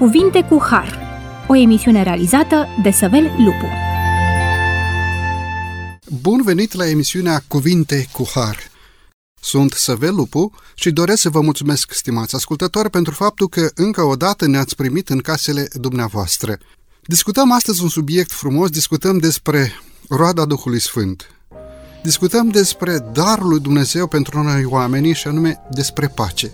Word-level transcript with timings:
Cuvinte 0.00 0.42
cu 0.42 0.62
Har, 0.62 0.98
o 1.48 1.56
emisiune 1.56 2.02
realizată 2.02 2.66
de 2.82 2.90
Săvel 2.90 3.22
Lupu. 3.38 3.66
Bun 6.20 6.42
venit 6.42 6.72
la 6.72 6.88
emisiunea 6.88 7.42
Cuvinte 7.48 8.06
cu 8.12 8.28
Har. 8.34 8.56
Sunt 9.40 9.72
Săvel 9.72 10.14
Lupu 10.14 10.52
și 10.74 10.90
doresc 10.90 11.20
să 11.20 11.30
vă 11.30 11.40
mulțumesc, 11.40 11.92
stimați 11.92 12.34
ascultători, 12.34 12.90
pentru 12.90 13.14
faptul 13.14 13.48
că 13.48 13.70
încă 13.74 14.02
o 14.02 14.16
dată 14.16 14.46
ne-ați 14.46 14.74
primit 14.74 15.08
în 15.08 15.18
casele 15.18 15.68
dumneavoastră. 15.72 16.58
Discutăm 17.02 17.52
astăzi 17.52 17.82
un 17.82 17.88
subiect 17.88 18.32
frumos, 18.32 18.70
discutăm 18.70 19.18
despre 19.18 19.72
roada 20.08 20.44
Duhului 20.44 20.80
Sfânt. 20.80 21.30
Discutăm 22.02 22.48
despre 22.48 22.98
darul 23.12 23.48
lui 23.48 23.60
Dumnezeu 23.60 24.06
pentru 24.06 24.42
noi 24.42 24.64
oamenii 24.64 25.14
și 25.14 25.26
anume 25.26 25.60
despre 25.70 26.08
pace. 26.08 26.50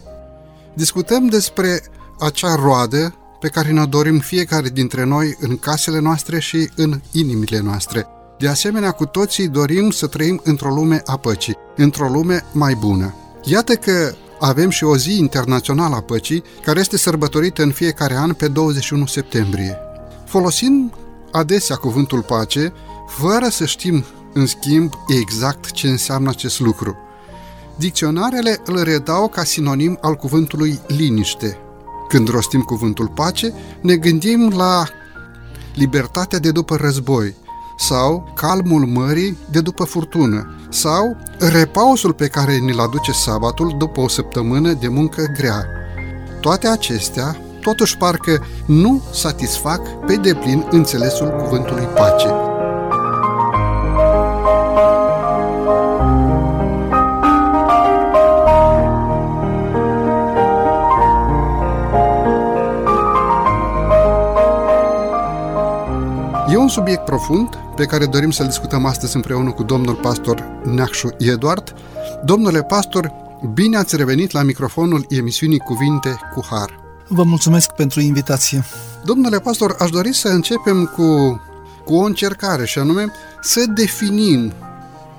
Discutăm 0.74 1.26
despre 1.26 1.82
acea 2.18 2.54
roadă 2.54 3.14
pe 3.40 3.48
care 3.48 3.70
ne 3.70 3.84
dorim 3.84 4.18
fiecare 4.18 4.68
dintre 4.68 5.04
noi 5.04 5.36
în 5.40 5.56
casele 5.56 5.98
noastre 5.98 6.40
și 6.40 6.70
în 6.76 7.00
inimile 7.12 7.60
noastre. 7.60 8.06
De 8.38 8.48
asemenea, 8.48 8.90
cu 8.90 9.06
toții 9.06 9.48
dorim 9.48 9.90
să 9.90 10.06
trăim 10.06 10.40
într-o 10.44 10.74
lume 10.74 11.02
a 11.04 11.16
păcii, 11.16 11.56
într-o 11.76 12.08
lume 12.08 12.44
mai 12.52 12.74
bună. 12.74 13.14
Iată 13.44 13.74
că 13.74 14.14
avem 14.40 14.70
și 14.70 14.84
o 14.84 14.96
zi 14.96 15.18
internațională 15.18 15.94
a 15.94 16.00
păcii, 16.00 16.42
care 16.64 16.80
este 16.80 16.96
sărbătorită 16.96 17.62
în 17.62 17.70
fiecare 17.70 18.14
an 18.14 18.32
pe 18.32 18.48
21 18.48 19.06
septembrie. 19.06 19.78
Folosim 20.26 20.92
adesea 21.32 21.76
cuvântul 21.76 22.22
pace, 22.22 22.72
fără 23.08 23.48
să 23.48 23.64
știm, 23.64 24.04
în 24.32 24.46
schimb, 24.46 24.92
exact 25.20 25.70
ce 25.70 25.88
înseamnă 25.88 26.30
acest 26.30 26.60
lucru. 26.60 26.96
Dicționarele 27.76 28.60
îl 28.64 28.82
redau 28.82 29.28
ca 29.28 29.44
sinonim 29.44 29.98
al 30.00 30.14
cuvântului 30.14 30.80
liniște. 30.86 31.58
Când 32.08 32.28
rostim 32.28 32.60
cuvântul 32.60 33.08
pace, 33.08 33.52
ne 33.80 33.96
gândim 33.96 34.52
la 34.56 34.84
libertatea 35.74 36.38
de 36.38 36.50
după 36.50 36.76
război, 36.76 37.34
sau 37.76 38.32
calmul 38.34 38.86
mării 38.86 39.36
de 39.50 39.60
după 39.60 39.84
furtună, 39.84 40.54
sau 40.68 41.16
repausul 41.38 42.12
pe 42.12 42.26
care 42.26 42.56
ni-l 42.56 42.78
aduce 42.78 43.12
sabatul 43.12 43.74
după 43.78 44.00
o 44.00 44.08
săptămână 44.08 44.72
de 44.72 44.88
muncă 44.88 45.32
grea. 45.36 45.66
Toate 46.40 46.68
acestea, 46.68 47.36
totuși 47.60 47.96
parcă 47.96 48.44
nu 48.66 49.02
satisfac 49.12 50.06
pe 50.06 50.16
deplin 50.16 50.66
înțelesul 50.70 51.28
cuvântului 51.28 51.84
pace. 51.84 52.55
Un 66.66 66.72
subiect 66.72 67.04
profund 67.04 67.48
pe 67.76 67.84
care 67.84 68.06
dorim 68.06 68.30
să-l 68.30 68.46
discutăm 68.46 68.84
astăzi 68.84 69.16
împreună 69.16 69.50
cu 69.52 69.62
domnul 69.62 69.94
pastor 69.94 70.44
Neacșu 70.64 71.08
Eduard. 71.18 71.74
Domnule 72.24 72.62
pastor, 72.62 73.12
bine 73.54 73.76
ați 73.76 73.96
revenit 73.96 74.30
la 74.30 74.42
microfonul 74.42 75.06
emisiunii 75.08 75.58
Cuvinte 75.58 76.18
cu 76.34 76.44
Har. 76.50 76.80
Vă 77.08 77.22
mulțumesc 77.22 77.70
pentru 77.70 78.00
invitație. 78.00 78.64
Domnule 79.04 79.38
pastor, 79.38 79.76
aș 79.78 79.90
dori 79.90 80.12
să 80.12 80.28
începem 80.28 80.84
cu, 80.84 81.40
cu 81.84 81.94
o 81.94 82.04
încercare 82.04 82.64
și 82.64 82.78
anume 82.78 83.12
să 83.40 83.64
definim 83.74 84.52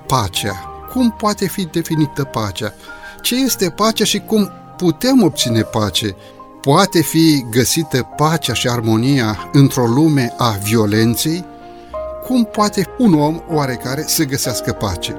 pacea. 0.08 0.54
Cum 0.94 1.16
poate 1.18 1.48
fi 1.48 1.66
definită 1.66 2.24
pacea? 2.24 2.74
Ce 3.22 3.36
este 3.36 3.70
pacea 3.70 4.04
și 4.04 4.20
cum 4.20 4.52
putem 4.78 5.24
obține 5.24 5.62
pace? 5.62 6.16
Poate 6.62 7.02
fi 7.02 7.46
găsită 7.50 8.14
pacea 8.16 8.54
și 8.54 8.68
armonia 8.68 9.50
într-o 9.54 9.86
lume 9.86 10.34
a 10.38 10.50
violenței? 10.50 11.46
Cum 12.26 12.44
poate 12.44 12.86
un 12.98 13.14
om 13.14 13.42
oarecare 13.50 14.04
să 14.08 14.24
găsească 14.24 14.72
pace? 14.72 15.12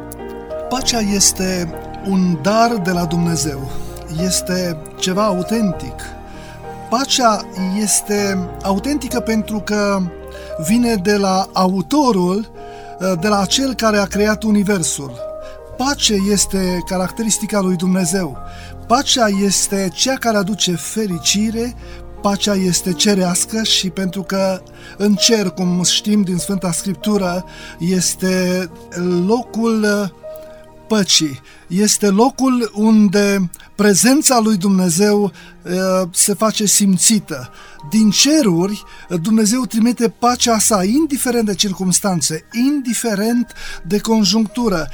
Pacea 0.69 0.99
este 0.99 1.75
un 2.09 2.39
dar 2.43 2.77
de 2.85 2.91
la 2.91 3.05
Dumnezeu. 3.05 3.71
Este 4.23 4.77
ceva 4.99 5.25
autentic. 5.25 5.95
Pacea 6.91 7.41
este 7.83 8.49
autentică 8.63 9.21
pentru 9.21 9.61
că 9.65 10.01
vine 10.67 10.95
de 10.95 11.17
la 11.17 11.49
autorul, 11.53 12.51
de 13.21 13.29
la 13.29 13.45
cel 13.45 13.75
care 13.75 13.99
a 13.99 14.05
creat 14.05 14.43
universul. 14.43 15.28
Pace 15.79 16.15
este 16.31 16.83
caracteristica 16.87 17.61
lui 17.61 17.77
Dumnezeu. 17.77 18.39
Pacea 18.87 19.27
este 19.29 19.91
cea 19.95 20.15
care 20.15 20.37
aduce 20.37 20.75
fericire, 20.75 21.75
pacea 22.23 22.55
este 22.55 22.93
cerească 22.93 23.63
și 23.63 23.91
pentru 23.91 24.23
că 24.23 24.63
în 24.97 25.15
cer, 25.15 25.51
cum 25.51 25.83
știm 25.83 26.23
din 26.23 26.37
Sfânta 26.37 26.73
Scriptură, 26.73 27.45
este 27.79 28.71
locul 29.27 29.87
păcii, 30.89 31.41
este 31.67 32.09
locul 32.09 32.71
unde 32.75 33.51
prezența 33.75 34.39
lui 34.39 34.57
Dumnezeu 34.57 35.33
se 36.13 36.35
face 36.35 36.67
simțită. 36.67 37.51
Din 37.91 38.11
ceruri, 38.11 38.83
Dumnezeu 39.23 39.65
trimite 39.65 40.09
pacea 40.09 40.59
sa, 40.59 40.85
indiferent 40.85 41.47
de 41.47 41.55
circumstanțe, 41.55 42.45
indiferent 42.53 43.53
de 43.87 43.99
conjunctură. 43.99 44.89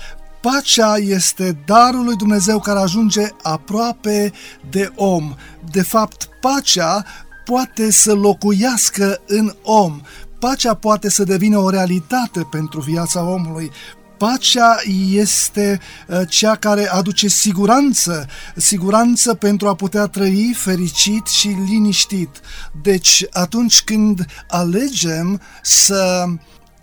Pacea 0.44 0.96
este 0.96 1.58
darul 1.66 2.04
lui 2.04 2.16
Dumnezeu 2.16 2.60
care 2.60 2.78
ajunge 2.78 3.28
aproape 3.42 4.32
de 4.70 4.92
om. 4.94 5.34
De 5.70 5.82
fapt, 5.82 6.28
pacea 6.40 7.04
poate 7.44 7.90
să 7.90 8.14
locuiască 8.14 9.20
în 9.26 9.54
om. 9.62 10.00
Pacea 10.38 10.74
poate 10.74 11.10
să 11.10 11.24
devină 11.24 11.58
o 11.58 11.70
realitate 11.70 12.46
pentru 12.50 12.80
viața 12.80 13.22
omului. 13.22 13.70
Pacea 14.18 14.76
este 15.10 15.80
cea 16.28 16.54
care 16.54 16.88
aduce 16.88 17.28
siguranță, 17.28 18.26
siguranță 18.56 19.34
pentru 19.34 19.68
a 19.68 19.74
putea 19.74 20.06
trăi 20.06 20.54
fericit 20.56 21.26
și 21.26 21.48
liniștit. 21.48 22.40
Deci, 22.82 23.24
atunci 23.32 23.82
când 23.82 24.24
alegem 24.48 25.40
să 25.62 26.24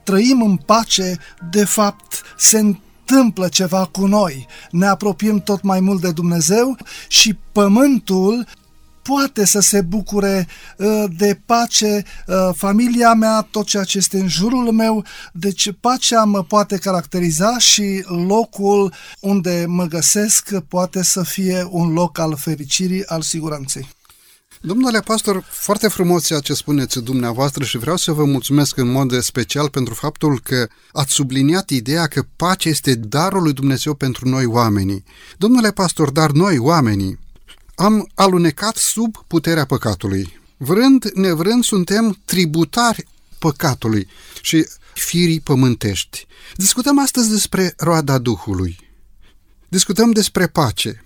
trăim 0.03 0.41
în 0.41 0.55
pace, 0.55 1.17
de 1.51 1.66
fapt, 1.66 2.22
se 2.38 2.57
întâmplă 2.57 2.85
ceva 3.49 3.85
cu 3.85 4.05
noi. 4.05 4.47
Ne 4.72 4.85
apropiem 4.85 5.39
tot 5.39 5.61
mai 5.61 5.79
mult 5.79 6.01
de 6.01 6.11
Dumnezeu 6.11 6.77
și 7.07 7.38
pământul 7.51 8.45
poate 9.01 9.45
să 9.45 9.59
se 9.59 9.81
bucure 9.81 10.47
uh, 10.77 11.03
de 11.17 11.39
pace, 11.45 12.03
uh, 12.27 12.49
familia 12.55 13.13
mea, 13.13 13.47
tot 13.51 13.66
ceea 13.66 13.83
ce 13.83 13.97
este 13.97 14.19
în 14.19 14.27
jurul 14.27 14.72
meu, 14.72 15.05
deci 15.33 15.72
pacea 15.79 16.23
mă 16.23 16.44
poate 16.44 16.77
caracteriza 16.77 17.57
și 17.57 18.03
locul 18.27 18.94
unde 19.19 19.66
mă 19.67 19.85
găsesc 19.85 20.59
poate 20.59 21.03
să 21.03 21.23
fie 21.23 21.67
un 21.69 21.93
loc 21.93 22.19
al 22.19 22.35
fericirii, 22.38 23.05
al 23.05 23.22
siguranței. 23.22 23.88
Domnule 24.63 24.99
pastor, 24.99 25.44
foarte 25.49 25.88
frumos 25.88 26.25
ceea 26.25 26.39
ce 26.39 26.53
spuneți 26.53 26.99
dumneavoastră 26.99 27.63
și 27.63 27.77
vreau 27.77 27.97
să 27.97 28.11
vă 28.11 28.25
mulțumesc 28.25 28.77
în 28.77 28.91
mod 28.91 29.22
special 29.22 29.69
pentru 29.69 29.94
faptul 29.94 30.39
că 30.39 30.67
ați 30.91 31.13
subliniat 31.13 31.69
ideea 31.69 32.07
că 32.07 32.23
pacea 32.35 32.69
este 32.69 32.95
darul 32.95 33.44
lui 33.44 33.53
Dumnezeu 33.53 33.94
pentru 33.94 34.29
noi 34.29 34.45
oamenii. 34.45 35.03
Domnule 35.38 35.72
pastor, 35.72 36.11
dar 36.11 36.31
noi 36.31 36.57
oamenii 36.57 37.19
am 37.75 38.09
alunecat 38.16 38.75
sub 38.75 39.16
puterea 39.27 39.66
păcatului. 39.66 40.39
Vrând, 40.57 41.11
nevrând, 41.13 41.63
suntem 41.63 42.22
tributari 42.25 43.07
păcatului 43.39 44.07
și 44.41 44.67
firii 44.93 45.39
pământești. 45.39 46.25
Discutăm 46.55 46.99
astăzi 46.99 47.29
despre 47.29 47.73
roada 47.78 48.17
Duhului. 48.17 48.79
Discutăm 49.67 50.11
despre 50.11 50.47
pace. 50.47 51.03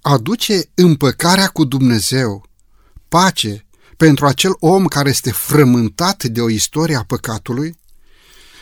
Aduce 0.00 0.62
împăcarea 0.74 1.48
cu 1.48 1.64
Dumnezeu 1.64 2.50
pace 3.12 3.66
pentru 3.96 4.26
acel 4.26 4.56
om 4.58 4.86
care 4.86 5.08
este 5.08 5.30
frământat 5.30 6.24
de 6.24 6.40
o 6.40 6.48
istorie 6.48 6.96
a 6.96 7.02
păcatului? 7.02 7.78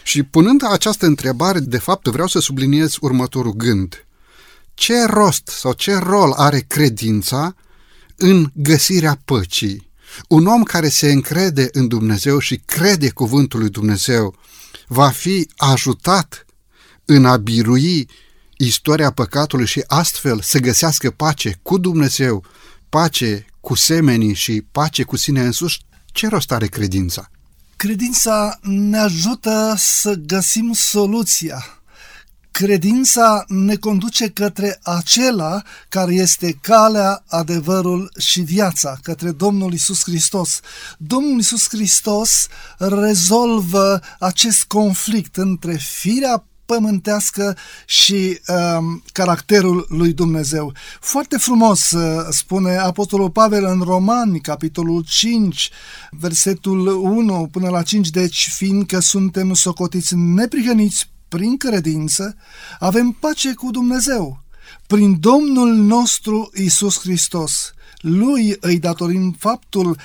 Și 0.02 0.22
punând 0.22 0.62
această 0.64 1.06
întrebare, 1.06 1.60
de 1.60 1.78
fapt 1.78 2.06
vreau 2.06 2.26
să 2.26 2.38
subliniez 2.38 2.96
următorul 3.00 3.52
gând. 3.52 4.06
Ce 4.74 5.04
rost 5.04 5.46
sau 5.46 5.72
ce 5.72 5.94
rol 5.94 6.32
are 6.32 6.64
credința 6.68 7.54
în 8.16 8.50
găsirea 8.54 9.20
păcii? 9.24 9.90
Un 10.28 10.46
om 10.46 10.62
care 10.62 10.88
se 10.88 11.12
încrede 11.12 11.68
în 11.72 11.88
Dumnezeu 11.88 12.38
și 12.38 12.56
crede 12.56 13.10
cuvântul 13.10 13.60
lui 13.60 13.70
Dumnezeu 13.70 14.34
va 14.86 15.08
fi 15.08 15.48
ajutat 15.56 16.46
în 17.04 17.24
a 17.24 17.36
birui 17.36 18.08
istoria 18.56 19.10
păcatului 19.10 19.66
și 19.66 19.84
astfel 19.86 20.40
să 20.40 20.58
găsească 20.58 21.10
pace 21.10 21.58
cu 21.62 21.78
Dumnezeu, 21.78 22.44
pace 22.90 23.46
cu 23.60 23.74
semenii 23.74 24.34
și 24.34 24.64
pace 24.72 25.02
cu 25.02 25.16
sine 25.16 25.40
însuși, 25.40 25.78
ce 26.06 26.28
rost 26.28 26.52
are 26.52 26.66
credința? 26.66 27.30
Credința 27.76 28.58
ne 28.62 28.98
ajută 28.98 29.74
să 29.76 30.14
găsim 30.14 30.72
soluția. 30.72 31.64
Credința 32.50 33.44
ne 33.48 33.76
conduce 33.76 34.28
către 34.28 34.78
acela 34.82 35.62
care 35.88 36.14
este 36.14 36.58
calea, 36.60 37.24
adevărul 37.28 38.12
și 38.18 38.40
viața, 38.40 38.98
către 39.02 39.30
Domnul 39.30 39.72
Isus 39.72 40.02
Hristos. 40.02 40.60
Domnul 40.98 41.38
Isus 41.38 41.68
Hristos 41.68 42.46
rezolvă 42.78 44.00
acest 44.18 44.64
conflict 44.64 45.36
între 45.36 45.76
firea 45.76 46.44
pământească 46.70 47.56
și 47.86 48.40
um, 48.48 49.02
caracterul 49.12 49.86
lui 49.88 50.12
Dumnezeu. 50.12 50.72
Foarte 51.00 51.36
frumos 51.36 51.90
uh, 51.90 52.26
spune 52.30 52.76
Apostolul 52.76 53.30
Pavel 53.30 53.64
în 53.64 53.80
Romani, 53.80 54.40
capitolul 54.40 55.04
5, 55.08 55.70
versetul 56.10 56.86
1 56.86 57.48
până 57.52 57.68
la 57.68 57.82
5, 57.82 58.10
deci 58.10 58.48
fiindcă 58.52 58.98
suntem 58.98 59.54
socotiți 59.54 60.14
neprihăniți 60.16 61.10
prin 61.28 61.56
credință, 61.56 62.36
avem 62.78 63.16
pace 63.20 63.54
cu 63.54 63.70
Dumnezeu 63.70 64.42
prin 64.86 65.20
Domnul 65.20 65.74
nostru 65.74 66.50
Isus 66.54 66.98
Hristos. 67.00 67.72
Lui 67.98 68.56
îi 68.60 68.78
datorim 68.78 69.36
faptul 69.38 69.96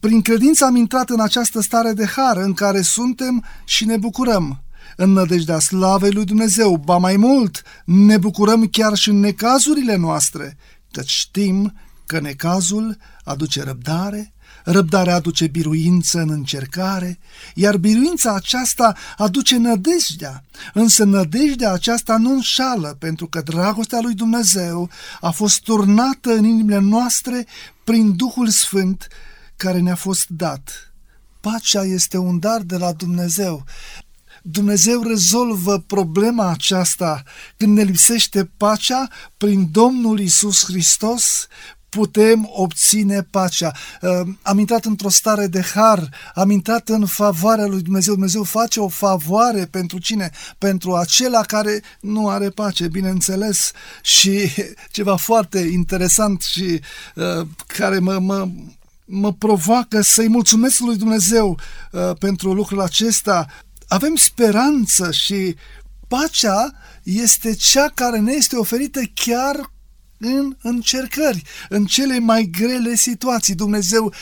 prin 0.00 0.22
credință 0.22 0.64
am 0.64 0.76
intrat 0.76 1.10
în 1.10 1.20
această 1.20 1.60
stare 1.60 1.92
de 1.92 2.06
har 2.06 2.36
în 2.36 2.52
care 2.52 2.80
suntem 2.80 3.44
și 3.64 3.84
ne 3.84 3.96
bucurăm 3.96 4.63
în 4.96 5.12
nădejdea 5.12 5.58
slavei 5.58 6.12
lui 6.12 6.24
Dumnezeu. 6.24 6.76
Ba 6.76 6.96
mai 6.96 7.16
mult, 7.16 7.62
ne 7.84 8.16
bucurăm 8.16 8.66
chiar 8.66 8.94
și 8.94 9.08
în 9.08 9.20
necazurile 9.20 9.96
noastre, 9.96 10.56
căci 10.90 11.10
știm 11.10 11.74
că 12.06 12.20
necazul 12.20 12.96
aduce 13.24 13.62
răbdare, 13.62 14.34
răbdarea 14.64 15.14
aduce 15.14 15.46
biruință 15.46 16.20
în 16.20 16.30
încercare, 16.30 17.18
iar 17.54 17.76
biruința 17.76 18.34
aceasta 18.34 18.96
aduce 19.16 19.56
nădejdea. 19.56 20.44
Însă 20.74 21.04
nădejdea 21.04 21.72
aceasta 21.72 22.16
nu 22.16 22.30
înșală, 22.30 22.96
pentru 22.98 23.26
că 23.26 23.40
dragostea 23.40 24.00
lui 24.00 24.14
Dumnezeu 24.14 24.90
a 25.20 25.30
fost 25.30 25.62
turnată 25.62 26.32
în 26.32 26.44
inimile 26.44 26.78
noastre 26.78 27.46
prin 27.84 28.16
Duhul 28.16 28.48
Sfânt 28.48 29.08
care 29.56 29.78
ne-a 29.78 29.94
fost 29.94 30.28
dat. 30.28 30.92
Pacea 31.40 31.82
este 31.82 32.16
un 32.16 32.38
dar 32.38 32.60
de 32.60 32.76
la 32.76 32.92
Dumnezeu. 32.92 33.64
Dumnezeu 34.46 35.02
rezolvă 35.02 35.78
problema 35.78 36.50
aceasta 36.50 37.22
când 37.56 37.76
ne 37.76 37.82
lipsește 37.82 38.50
pacea 38.56 39.08
prin 39.36 39.68
Domnul 39.70 40.20
Isus 40.20 40.64
Hristos, 40.64 41.46
putem 41.88 42.48
obține 42.52 43.22
pacea. 43.22 43.72
Ehm, 44.00 44.38
am 44.42 44.58
intrat 44.58 44.84
într-o 44.84 45.08
stare 45.08 45.46
de 45.46 45.62
har, 45.74 46.08
am 46.34 46.50
intrat 46.50 46.88
în 46.88 47.06
favoarea 47.06 47.66
lui 47.66 47.82
Dumnezeu. 47.82 48.12
Dumnezeu 48.12 48.42
face 48.42 48.80
o 48.80 48.88
favoare 48.88 49.66
pentru 49.66 49.98
cine? 49.98 50.30
Pentru 50.58 50.94
acela 50.94 51.40
care 51.40 51.82
nu 52.00 52.28
are 52.28 52.48
pace, 52.48 52.88
bineînțeles. 52.88 53.70
Și 54.02 54.50
ceva 54.96 55.16
foarte 55.16 55.58
interesant 55.58 56.42
și 56.42 56.80
uh, 57.14 57.46
care 57.66 57.98
mă, 57.98 58.18
mă, 58.18 58.48
mă 59.04 59.32
provoacă 59.32 60.00
să-i 60.00 60.28
mulțumesc 60.28 60.80
lui 60.80 60.96
Dumnezeu 60.96 61.58
uh, 61.90 62.16
pentru 62.18 62.52
lucrul 62.52 62.80
acesta 62.80 63.46
avem 63.88 64.16
speranță 64.16 65.12
și 65.12 65.54
pacea 66.08 66.72
este 67.02 67.54
cea 67.54 67.88
care 67.88 68.18
ne 68.18 68.32
este 68.32 68.56
oferită 68.56 69.00
chiar 69.14 69.72
în 70.18 70.56
încercări, 70.62 71.42
în 71.68 71.84
cele 71.84 72.18
mai 72.18 72.48
grele 72.58 72.94
situații. 72.94 73.54
Dumnezeu 73.54 74.12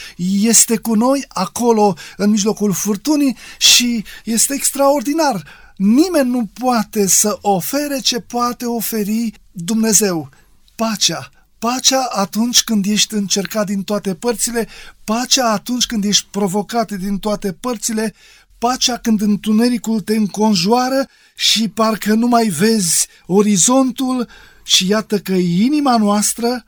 este 0.40 0.76
cu 0.76 0.94
noi 0.94 1.24
acolo, 1.28 1.96
în 2.16 2.30
mijlocul 2.30 2.72
furtunii 2.72 3.36
și 3.58 4.04
este 4.24 4.54
extraordinar. 4.54 5.44
Nimeni 5.76 6.30
nu 6.30 6.50
poate 6.60 7.06
să 7.06 7.38
ofere 7.40 7.98
ce 7.98 8.20
poate 8.20 8.64
oferi 8.64 9.32
Dumnezeu. 9.50 10.28
Pacea, 10.74 11.30
Pacea 11.58 12.08
atunci 12.10 12.62
când 12.62 12.86
ești 12.86 13.14
încercat 13.14 13.66
din 13.66 13.82
toate 13.82 14.14
părțile, 14.14 14.68
pacea 15.04 15.50
atunci 15.50 15.86
când 15.86 16.04
ești 16.04 16.26
provocat 16.30 16.92
din 16.92 17.18
toate 17.18 17.52
părțile, 17.52 18.14
pacea 18.62 18.96
când 18.96 19.20
întunericul 19.20 20.00
te 20.00 20.16
înconjoară 20.16 21.08
și 21.36 21.68
parcă 21.68 22.14
nu 22.14 22.26
mai 22.26 22.48
vezi 22.48 23.06
orizontul 23.26 24.28
și 24.64 24.88
iată 24.88 25.18
că 25.18 25.32
inima 25.32 25.96
noastră, 25.96 26.64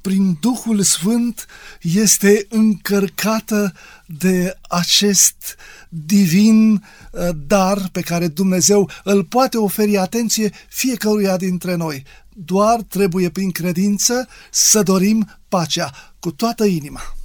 prin 0.00 0.36
Duhul 0.40 0.82
Sfânt, 0.82 1.46
este 1.80 2.46
încărcată 2.48 3.72
de 4.06 4.58
acest 4.68 5.56
divin 5.88 6.72
uh, 6.72 7.28
dar 7.46 7.88
pe 7.92 8.00
care 8.00 8.28
Dumnezeu 8.28 8.90
îl 9.04 9.24
poate 9.24 9.56
oferi 9.56 9.96
atenție 9.96 10.52
fiecăruia 10.68 11.36
dintre 11.36 11.74
noi. 11.74 12.02
Doar 12.28 12.82
trebuie 12.82 13.30
prin 13.30 13.50
credință 13.50 14.28
să 14.50 14.82
dorim 14.82 15.38
pacea 15.48 15.90
cu 16.18 16.30
toată 16.30 16.64
inima. 16.64 17.15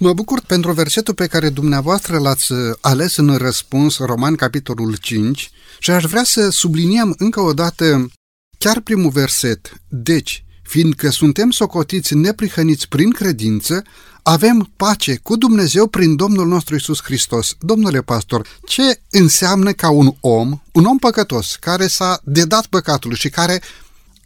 Mă 0.00 0.12
bucur 0.12 0.40
pentru 0.40 0.72
versetul 0.72 1.14
pe 1.14 1.26
care 1.26 1.48
dumneavoastră 1.48 2.18
l-ați 2.18 2.52
ales 2.80 3.16
în 3.16 3.36
răspuns, 3.36 3.98
Roman, 3.98 4.34
capitolul 4.34 4.96
5, 4.96 5.50
și 5.78 5.90
aș 5.90 6.04
vrea 6.04 6.24
să 6.24 6.48
subliniem 6.48 7.14
încă 7.18 7.40
o 7.40 7.52
dată 7.52 8.10
chiar 8.58 8.80
primul 8.80 9.10
verset. 9.10 9.72
Deci, 9.88 10.44
fiindcă 10.62 11.10
suntem 11.10 11.50
socotiți 11.50 12.14
neprihăniți 12.14 12.88
prin 12.88 13.10
credință, 13.10 13.82
avem 14.22 14.72
pace 14.76 15.16
cu 15.22 15.36
Dumnezeu 15.36 15.86
prin 15.86 16.16
Domnul 16.16 16.46
nostru 16.46 16.74
Isus 16.74 17.02
Hristos. 17.02 17.54
Domnule 17.60 18.00
pastor, 18.00 18.46
ce 18.64 19.00
înseamnă 19.10 19.72
ca 19.72 19.90
un 19.90 20.14
om, 20.20 20.60
un 20.72 20.84
om 20.84 20.98
păcătos, 20.98 21.56
care 21.60 21.86
s-a 21.86 22.20
dedat 22.24 22.66
păcatului 22.66 23.16
și 23.16 23.28
care, 23.28 23.62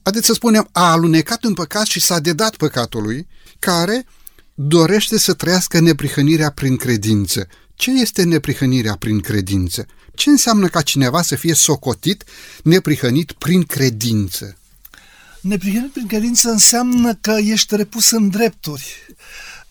adică 0.03 0.25
să 0.25 0.33
spunem, 0.33 0.69
a 0.73 0.91
alunecat 0.91 1.45
în 1.45 1.55
păcat 1.55 1.85
și 1.85 2.01
s-a 2.01 2.19
dedat 2.19 2.57
păcatului, 2.57 3.27
care 3.59 4.07
dorește 4.67 5.19
să 5.19 5.33
trăiască 5.33 5.81
neprihănirea 5.81 6.51
prin 6.51 6.77
credință. 6.77 7.47
Ce 7.75 7.91
este 7.91 8.23
neprihănirea 8.23 8.97
prin 8.97 9.21
credință? 9.21 9.87
Ce 10.15 10.31
înseamnă 10.31 10.67
ca 10.69 10.83
cineva 10.83 11.23
să 11.23 11.37
fie 11.37 11.55
socotit, 11.55 12.25
neprihănit 12.63 13.33
prin 13.33 13.63
credință? 13.63 14.57
Neprihănit 15.41 15.91
prin 15.91 16.07
credință 16.07 16.51
înseamnă 16.51 17.15
că 17.21 17.37
ești 17.41 17.77
repus 17.77 18.11
în 18.11 18.29
drepturi. 18.29 19.15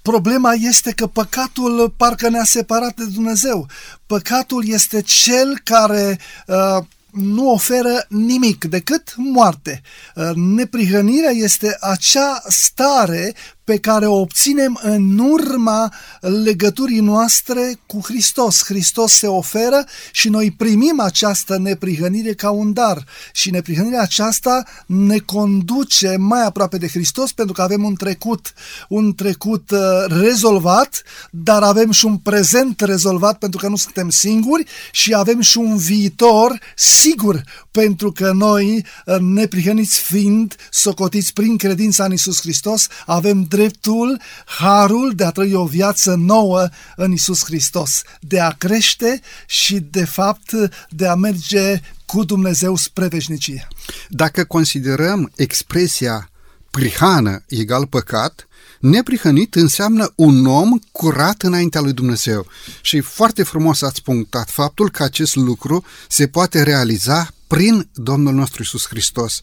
Problema 0.01 0.53
este 0.53 0.91
că 0.91 1.07
păcatul 1.07 1.93
parcă 1.97 2.29
ne-a 2.29 2.43
separat 2.43 2.95
de 2.95 3.05
Dumnezeu. 3.05 3.67
Păcatul 4.05 4.63
este 4.67 5.01
cel 5.01 5.61
care 5.63 6.19
uh, 6.47 6.83
nu 7.11 7.49
oferă 7.49 8.05
nimic 8.09 8.65
decât 8.65 9.13
moarte. 9.17 9.81
Uh, 10.15 10.31
neprihănirea 10.35 11.31
este 11.31 11.77
acea 11.79 12.43
stare 12.47 13.35
pe 13.71 13.77
care 13.77 14.05
o 14.05 14.19
obținem 14.19 14.79
în 14.81 15.19
urma 15.19 15.93
legăturii 16.19 16.99
noastre 16.99 17.79
cu 17.85 17.99
Hristos. 18.03 18.63
Hristos 18.63 19.11
se 19.11 19.27
oferă 19.27 19.85
și 20.11 20.29
noi 20.29 20.51
primim 20.57 20.99
această 20.99 21.57
neprihănire 21.57 22.33
ca 22.33 22.49
un 22.49 22.73
dar. 22.73 23.05
Și 23.33 23.49
neprihănirea 23.49 24.01
aceasta 24.01 24.63
ne 24.85 25.17
conduce 25.17 26.15
mai 26.17 26.45
aproape 26.45 26.77
de 26.77 26.87
Hristos 26.87 27.31
pentru 27.31 27.53
că 27.53 27.61
avem 27.61 27.83
un 27.83 27.95
trecut, 27.95 28.53
un 28.89 29.13
trecut 29.13 29.71
uh, 29.71 29.79
rezolvat, 30.07 31.03
dar 31.29 31.63
avem 31.63 31.91
și 31.91 32.05
un 32.05 32.17
prezent 32.17 32.79
rezolvat 32.79 33.37
pentru 33.37 33.59
că 33.59 33.67
nu 33.67 33.75
suntem 33.75 34.09
singuri 34.09 34.65
și 34.91 35.13
avem 35.13 35.41
și 35.41 35.57
un 35.57 35.77
viitor 35.77 36.59
sigur 36.75 37.43
pentru 37.71 38.11
că 38.11 38.31
noi, 38.31 38.85
uh, 39.05 39.15
neprihăniți 39.19 40.01
fiind, 40.01 40.55
socotiți 40.69 41.33
prin 41.33 41.57
credința 41.57 42.03
în 42.03 42.11
Isus 42.11 42.39
Hristos, 42.39 42.87
avem 43.05 43.45
dreptul, 43.61 44.21
harul 44.45 45.13
de 45.15 45.23
a 45.23 45.29
trăi 45.29 45.53
o 45.53 45.65
viață 45.65 46.15
nouă 46.17 46.69
în 46.95 47.11
Isus 47.11 47.43
Hristos, 47.43 48.01
de 48.19 48.39
a 48.39 48.49
crește 48.51 49.21
și, 49.47 49.79
de 49.79 50.05
fapt, 50.05 50.51
de 50.89 51.07
a 51.07 51.15
merge 51.15 51.81
cu 52.05 52.23
Dumnezeu 52.23 52.75
spre 52.75 53.07
veșnicie. 53.07 53.67
Dacă 54.09 54.43
considerăm 54.43 55.31
expresia 55.35 56.29
prihană 56.71 57.43
egal 57.47 57.87
păcat, 57.87 58.45
Neprihănit 58.79 59.55
înseamnă 59.55 60.13
un 60.15 60.45
om 60.45 60.79
curat 60.91 61.41
înaintea 61.41 61.81
lui 61.81 61.93
Dumnezeu. 61.93 62.47
Și 62.81 62.99
foarte 62.99 63.43
frumos 63.43 63.81
ați 63.81 64.01
punctat 64.01 64.49
faptul 64.49 64.89
că 64.89 65.03
acest 65.03 65.35
lucru 65.35 65.85
se 66.09 66.27
poate 66.27 66.63
realiza 66.63 67.33
prin 67.47 67.89
Domnul 67.93 68.33
nostru 68.33 68.61
Isus 68.61 68.87
Hristos. 68.87 69.41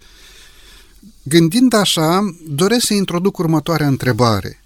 Gândind 1.23 1.73
așa, 1.73 2.37
doresc 2.47 2.87
să 2.87 2.95
introduc 2.95 3.38
următoarea 3.38 3.87
întrebare. 3.87 4.62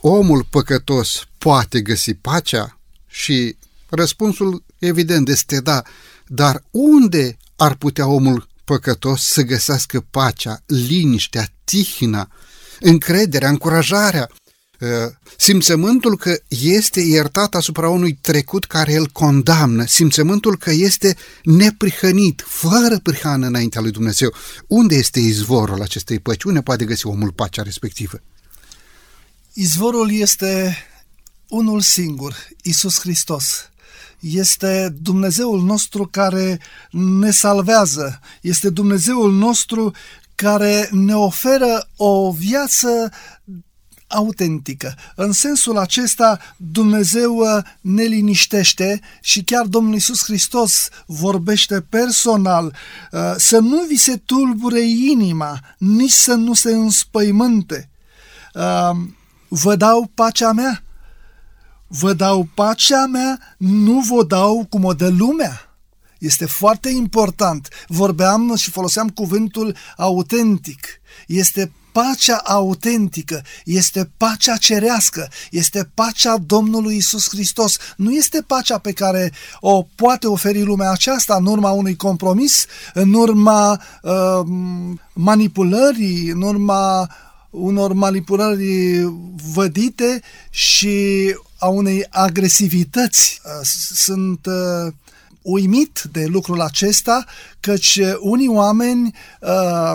Omul 0.00 0.46
păcătos 0.50 1.26
poate 1.38 1.80
găsi 1.80 2.14
pacea? 2.14 2.78
Și 3.06 3.56
răspunsul 3.88 4.64
evident 4.78 5.28
este 5.28 5.60
da, 5.60 5.82
dar 6.26 6.64
unde 6.70 7.36
ar 7.56 7.74
putea 7.74 8.06
omul 8.06 8.48
păcătos 8.64 9.22
să 9.22 9.42
găsească 9.42 10.06
pacea, 10.10 10.62
liniștea, 10.66 11.48
tihna, 11.64 12.28
încrederea, 12.80 13.48
încurajarea? 13.48 14.30
Simțământul 15.36 16.16
că 16.16 16.40
este 16.48 17.00
iertat 17.00 17.54
asupra 17.54 17.88
unui 17.88 18.18
trecut 18.20 18.64
care 18.64 18.96
îl 18.96 19.06
condamnă, 19.06 19.84
simțământul 19.84 20.56
că 20.56 20.70
este 20.70 21.16
neprihănit, 21.42 22.44
fără 22.46 22.98
prihană 23.02 23.46
înaintea 23.46 23.80
lui 23.80 23.90
Dumnezeu. 23.90 24.34
Unde 24.66 24.94
este 24.94 25.20
izvorul 25.20 25.82
acestei 25.82 26.18
păci? 26.18 26.42
Unde 26.42 26.60
poate 26.60 26.84
găsi 26.84 27.06
omul 27.06 27.32
pacea 27.32 27.62
respectivă? 27.62 28.20
Izvorul 29.52 30.12
este 30.12 30.76
unul 31.48 31.80
singur, 31.80 32.36
Isus 32.62 33.00
Hristos. 33.00 33.70
Este 34.20 34.94
Dumnezeul 35.02 35.62
nostru 35.62 36.06
care 36.06 36.60
ne 36.90 37.30
salvează, 37.30 38.20
este 38.40 38.70
Dumnezeul 38.70 39.32
nostru 39.32 39.92
care 40.34 40.88
ne 40.92 41.16
oferă 41.16 41.88
o 41.96 42.32
viață 42.32 43.10
autentică. 44.08 44.94
În 45.14 45.32
sensul 45.32 45.78
acesta, 45.78 46.38
Dumnezeu 46.56 47.36
uh, 47.36 47.64
ne 47.80 48.02
liniștește 48.02 49.00
și 49.20 49.42
chiar 49.42 49.66
Domnul 49.66 49.94
Isus 49.94 50.24
Hristos 50.24 50.88
vorbește 51.06 51.80
personal 51.80 52.76
uh, 53.10 53.34
să 53.36 53.58
nu 53.58 53.84
vi 53.88 53.96
se 53.96 54.16
tulbure 54.16 54.80
inima, 54.80 55.60
nici 55.78 56.10
să 56.10 56.34
nu 56.34 56.54
se 56.54 56.70
înspăimânte. 56.70 57.90
Uh, 58.54 58.96
vă 59.48 59.76
dau 59.76 60.10
pacea 60.14 60.52
mea, 60.52 60.82
vă 61.86 62.12
dau 62.12 62.48
pacea 62.54 63.06
mea, 63.06 63.38
nu 63.56 64.00
vă 64.00 64.24
dau 64.24 64.66
cum 64.68 64.84
o 64.84 64.92
dă 64.92 65.08
lumea. 65.08 65.62
Este 66.18 66.46
foarte 66.46 66.88
important. 66.88 67.68
Vorbeam 67.86 68.54
și 68.56 68.70
foloseam 68.70 69.08
cuvântul 69.08 69.76
autentic. 69.96 70.86
Este 71.26 71.72
pacea 71.98 72.36
autentică, 72.36 73.42
este 73.64 74.10
pacea 74.16 74.56
cerească, 74.56 75.28
este 75.50 75.90
pacea 75.94 76.36
Domnului 76.36 76.96
Isus 76.96 77.28
Hristos. 77.28 77.76
Nu 77.96 78.12
este 78.12 78.42
pacea 78.46 78.78
pe 78.78 78.92
care 78.92 79.32
o 79.60 79.86
poate 79.94 80.26
oferi 80.26 80.62
lumea 80.62 80.90
aceasta 80.90 81.34
în 81.34 81.46
urma 81.46 81.70
unui 81.70 81.96
compromis, 81.96 82.66
în 82.94 83.12
urma 83.12 83.80
uh, 84.02 84.40
manipulării, 85.12 86.28
în 86.28 86.42
urma 86.42 87.10
unor 87.50 87.92
manipulări 87.92 89.02
vădite 89.52 90.20
și 90.50 90.96
a 91.58 91.66
unei 91.66 92.06
agresivități. 92.10 93.40
Uh, 93.44 93.66
sunt 93.94 94.46
uh, 94.46 94.92
uimit 95.42 96.02
de 96.12 96.24
lucrul 96.24 96.60
acesta, 96.60 97.24
căci 97.60 98.00
unii 98.20 98.48
oameni 98.48 99.14
uh, 99.40 99.92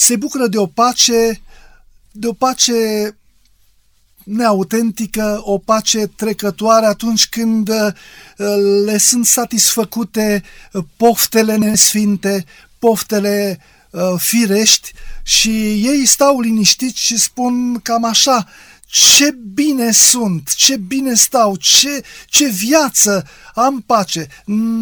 se 0.00 0.16
bucură 0.16 0.46
de 0.46 0.58
o 0.58 0.66
pace, 0.66 1.40
de 2.12 2.26
o 2.26 2.32
pace 2.32 2.74
neautentică, 4.24 5.40
o 5.44 5.58
pace 5.58 6.06
trecătoare 6.06 6.86
atunci 6.86 7.28
când 7.28 7.68
uh, 7.68 7.92
le 8.84 8.98
sunt 8.98 9.26
satisfăcute 9.26 10.42
poftele 10.96 11.56
nesfinte, 11.56 12.44
poftele 12.78 13.60
uh, 13.90 14.14
firești 14.16 14.92
și 15.22 15.50
ei 15.86 16.06
stau 16.06 16.40
liniștiți 16.40 16.98
și 16.98 17.18
spun 17.18 17.80
cam 17.82 18.04
așa, 18.04 18.48
ce 18.90 19.30
bine 19.54 19.92
sunt, 19.92 20.54
ce 20.54 20.76
bine 20.76 21.14
stau, 21.14 21.56
ce, 21.56 22.02
ce 22.26 22.48
viață 22.48 23.26
am 23.54 23.82
pace. 23.86 24.28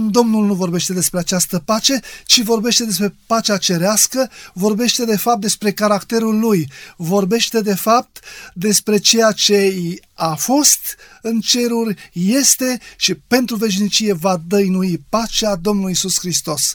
Domnul 0.09 0.47
nu 0.47 0.55
vorbește 0.55 0.93
despre 0.93 1.19
această 1.19 1.59
pace, 1.59 2.01
ci 2.27 2.43
vorbește 2.43 2.85
despre 2.85 3.15
pacea 3.27 3.57
cerească, 3.57 4.31
vorbește 4.55 5.05
de 5.05 5.17
fapt 5.17 5.41
despre 5.41 5.73
caracterul 5.73 6.39
lui, 6.39 6.73
vorbește 6.97 7.61
de 7.61 7.75
fapt 7.75 8.21
despre 8.55 8.99
ceea 8.99 9.33
ce 9.33 9.75
a 10.15 10.35
fost 10.35 10.81
în 11.23 11.41
ceruri, 11.41 12.11
este 12.13 12.81
și 12.97 13.15
pentru 13.15 13.57
veșnicie 13.57 14.13
va 14.13 14.43
dăinui 14.47 15.05
pacea 15.09 15.57
Domnului 15.57 15.93
Isus 15.93 16.19
Hristos. 16.19 16.75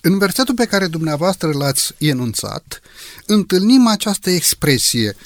În 0.00 0.18
versetul 0.18 0.54
pe 0.54 0.64
care 0.64 0.86
dumneavoastră 0.86 1.52
l-ați 1.52 1.94
enunțat, 1.98 2.80
întâlnim 3.26 3.86
această 3.86 4.30
expresie– 4.30 5.16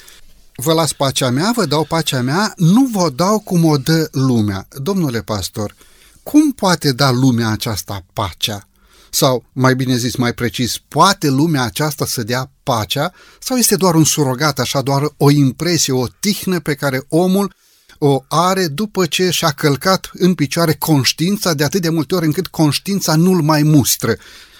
vă 0.57 0.73
las 0.73 0.93
pacea 0.93 1.29
mea, 1.29 1.51
vă 1.55 1.65
dau 1.65 1.83
pacea 1.83 2.21
mea, 2.21 2.53
nu 2.55 2.85
vă 2.85 3.09
dau 3.09 3.39
cum 3.39 3.65
o 3.65 3.77
dă 3.77 4.07
lumea. 4.11 4.67
Domnule 4.75 5.21
pastor, 5.21 5.75
cum 6.23 6.51
poate 6.51 6.91
da 6.91 7.11
lumea 7.11 7.49
aceasta 7.49 8.05
pacea? 8.13 8.67
Sau, 9.09 9.45
mai 9.53 9.75
bine 9.75 9.97
zis, 9.97 10.15
mai 10.15 10.33
precis, 10.33 10.77
poate 10.87 11.29
lumea 11.29 11.63
aceasta 11.63 12.05
să 12.05 12.23
dea 12.23 12.51
pacea 12.63 13.13
sau 13.39 13.57
este 13.57 13.75
doar 13.75 13.95
un 13.95 14.03
surogat, 14.03 14.59
așa, 14.59 14.81
doar 14.81 15.13
o 15.17 15.29
impresie, 15.31 15.93
o 15.93 16.07
tihnă 16.19 16.59
pe 16.59 16.73
care 16.73 17.05
omul 17.07 17.55
o 17.97 18.23
are 18.27 18.67
după 18.67 19.05
ce 19.05 19.29
și-a 19.29 19.51
călcat 19.51 20.09
în 20.13 20.33
picioare 20.33 20.73
conștiința 20.73 21.53
de 21.53 21.63
atât 21.63 21.81
de 21.81 21.89
multe 21.89 22.15
ori 22.15 22.25
încât 22.25 22.47
conștiința 22.47 23.15
nu-l 23.15 23.41
mai 23.41 23.63
mustră. 23.63 24.15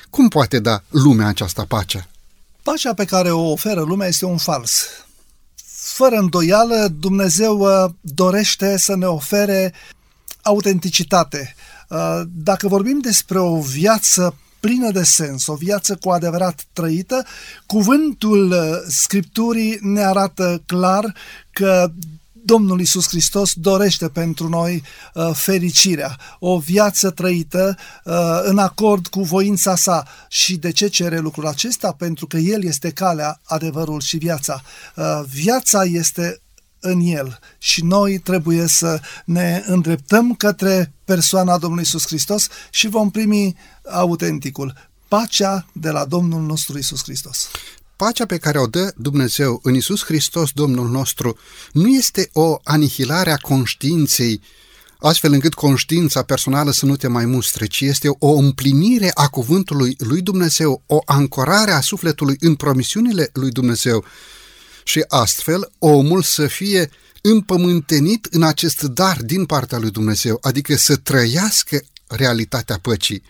Cum 0.09 0.27
poate 0.27 0.59
da 0.59 0.83
lumea 0.89 1.27
aceasta 1.27 1.65
pacea? 1.67 2.07
Pacea 2.63 2.93
pe 2.93 3.05
care 3.05 3.31
o 3.31 3.51
oferă 3.51 3.81
lumea 3.81 4.07
este 4.07 4.25
un 4.25 4.37
fals 4.37 4.87
fără 5.93 6.15
îndoială, 6.15 6.87
Dumnezeu 6.99 7.59
uh, 7.59 7.91
dorește 8.01 8.77
să 8.77 8.95
ne 8.95 9.05
ofere 9.05 9.73
autenticitate. 10.41 11.55
Uh, 11.89 12.21
dacă 12.25 12.67
vorbim 12.67 12.99
despre 12.99 13.39
o 13.39 13.59
viață 13.59 14.35
plină 14.59 14.91
de 14.91 15.03
sens, 15.03 15.47
o 15.47 15.55
viață 15.55 15.95
cu 15.95 16.09
adevărat 16.09 16.65
trăită, 16.73 17.25
cuvântul 17.65 18.51
uh, 18.51 18.59
Scripturii 18.87 19.79
ne 19.81 20.03
arată 20.03 20.61
clar 20.65 21.13
că 21.51 21.91
Domnul 22.47 22.79
Isus 22.79 23.07
Hristos 23.07 23.53
dorește 23.53 24.09
pentru 24.09 24.47
noi 24.47 24.83
uh, 25.13 25.29
fericirea, 25.33 26.17
o 26.39 26.57
viață 26.57 27.09
trăită 27.09 27.77
uh, 28.03 28.13
în 28.43 28.57
acord 28.57 29.07
cu 29.07 29.21
voința 29.21 29.75
sa. 29.75 30.07
Și 30.29 30.55
de 30.55 30.71
ce 30.71 30.87
cere 30.87 31.19
lucrul 31.19 31.47
acesta? 31.47 31.91
Pentru 31.91 32.27
că 32.27 32.37
El 32.37 32.63
este 32.63 32.91
calea, 32.91 33.39
adevărul 33.43 34.01
și 34.01 34.17
viața. 34.17 34.61
Uh, 34.95 35.21
viața 35.33 35.83
este 35.83 36.41
în 36.79 36.99
El 36.99 37.39
și 37.57 37.83
noi 37.83 38.17
trebuie 38.17 38.67
să 38.67 38.99
ne 39.25 39.63
îndreptăm 39.65 40.35
către 40.35 40.93
persoana 41.05 41.57
Domnului 41.57 41.83
Isus 41.83 42.05
Hristos 42.05 42.47
și 42.69 42.87
vom 42.87 43.09
primi 43.09 43.55
autenticul, 43.91 44.73
pacea 45.07 45.65
de 45.73 45.89
la 45.89 46.05
Domnul 46.05 46.41
nostru 46.41 46.77
Isus 46.77 47.03
Hristos. 47.03 47.47
Pacea 47.97 48.25
pe 48.25 48.37
care 48.37 48.59
o 48.59 48.67
dă 48.67 48.93
Dumnezeu 48.95 49.59
în 49.63 49.75
Isus 49.75 50.03
Hristos, 50.03 50.49
Domnul 50.51 50.89
nostru, 50.89 51.37
nu 51.71 51.87
este 51.87 52.29
o 52.33 52.57
anihilare 52.63 53.31
a 53.31 53.37
conștiinței, 53.37 54.41
astfel 54.99 55.31
încât 55.31 55.53
conștiința 55.53 56.21
personală 56.21 56.71
să 56.71 56.85
nu 56.85 56.95
te 56.95 57.07
mai 57.07 57.25
mustre, 57.25 57.65
ci 57.65 57.81
este 57.81 58.09
o 58.19 58.31
împlinire 58.31 59.11
a 59.13 59.27
cuvântului 59.27 59.95
lui 59.99 60.21
Dumnezeu, 60.21 60.81
o 60.85 60.99
ancorare 61.05 61.71
a 61.71 61.81
sufletului 61.81 62.37
în 62.39 62.55
promisiunile 62.55 63.29
lui 63.33 63.51
Dumnezeu. 63.51 64.03
Și 64.83 65.05
astfel 65.07 65.71
omul 65.79 66.21
să 66.21 66.47
fie 66.47 66.89
împământenit 67.21 68.27
în 68.31 68.43
acest 68.43 68.81
dar 68.81 69.17
din 69.21 69.45
partea 69.45 69.77
lui 69.77 69.91
Dumnezeu, 69.91 70.37
adică 70.41 70.75
să 70.75 70.95
trăiască 70.95 71.81
realitatea 72.07 72.79
păcii. 72.81 73.23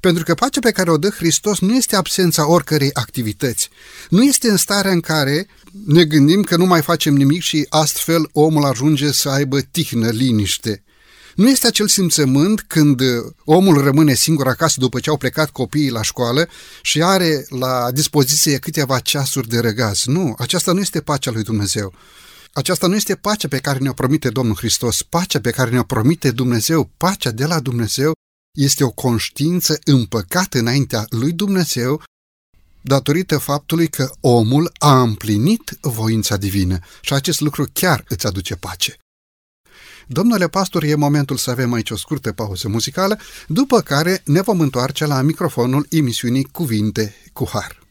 Pentru 0.00 0.24
că 0.24 0.34
pacea 0.34 0.60
pe 0.60 0.70
care 0.70 0.90
o 0.90 0.96
dă 0.96 1.08
Hristos 1.08 1.58
nu 1.58 1.74
este 1.74 1.96
absența 1.96 2.48
oricărei 2.48 2.90
activități. 2.92 3.68
Nu 4.08 4.24
este 4.24 4.50
în 4.50 4.56
starea 4.56 4.90
în 4.90 5.00
care 5.00 5.46
ne 5.86 6.04
gândim 6.04 6.42
că 6.42 6.56
nu 6.56 6.64
mai 6.64 6.82
facem 6.82 7.14
nimic 7.14 7.42
și 7.42 7.66
astfel 7.68 8.28
omul 8.32 8.64
ajunge 8.64 9.12
să 9.12 9.28
aibă 9.28 9.60
tihnă, 9.60 10.08
liniște. 10.08 10.84
Nu 11.34 11.48
este 11.48 11.66
acel 11.66 11.88
simțământ 11.88 12.60
când 12.60 13.00
omul 13.44 13.82
rămâne 13.82 14.14
singur 14.14 14.46
acasă 14.48 14.80
după 14.80 15.00
ce 15.00 15.10
au 15.10 15.16
plecat 15.16 15.50
copiii 15.50 15.90
la 15.90 16.02
școală 16.02 16.48
și 16.82 17.02
are 17.02 17.46
la 17.48 17.90
dispoziție 17.92 18.58
câteva 18.58 18.98
ceasuri 18.98 19.48
de 19.48 19.58
răgaz. 19.58 20.04
Nu, 20.04 20.34
aceasta 20.38 20.72
nu 20.72 20.80
este 20.80 21.00
pacea 21.00 21.30
lui 21.30 21.42
Dumnezeu. 21.42 21.94
Aceasta 22.52 22.86
nu 22.86 22.94
este 22.94 23.14
pacea 23.14 23.48
pe 23.48 23.58
care 23.58 23.78
ne-o 23.78 23.92
promite 23.92 24.28
Domnul 24.28 24.56
Hristos. 24.56 25.02
Pacea 25.02 25.40
pe 25.40 25.50
care 25.50 25.70
ne-o 25.70 25.82
promite 25.82 26.30
Dumnezeu, 26.30 26.90
pacea 26.96 27.30
de 27.30 27.44
la 27.44 27.60
Dumnezeu, 27.60 28.12
este 28.54 28.84
o 28.84 28.90
conștiință 28.90 29.78
împăcată 29.84 30.58
înaintea 30.58 31.04
lui 31.08 31.32
Dumnezeu 31.32 32.02
datorită 32.80 33.38
faptului 33.38 33.88
că 33.88 34.10
omul 34.20 34.72
a 34.78 35.00
împlinit 35.00 35.78
voința 35.80 36.36
divină 36.36 36.78
și 37.00 37.12
acest 37.12 37.40
lucru 37.40 37.68
chiar 37.72 38.04
îți 38.08 38.26
aduce 38.26 38.56
pace. 38.56 38.96
Domnule 40.06 40.48
pastor, 40.48 40.82
e 40.82 40.94
momentul 40.94 41.36
să 41.36 41.50
avem 41.50 41.72
aici 41.72 41.90
o 41.90 41.96
scurtă 41.96 42.32
pauză 42.32 42.68
muzicală, 42.68 43.18
după 43.46 43.80
care 43.80 44.22
ne 44.24 44.40
vom 44.40 44.60
întoarce 44.60 45.06
la 45.06 45.22
microfonul 45.22 45.86
emisiunii 45.90 46.44
Cuvinte 46.44 47.14
cu 47.32 47.48
Har. 47.52 47.83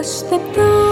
wash 0.00 0.22
the 0.30 0.38
blood. 0.54 0.89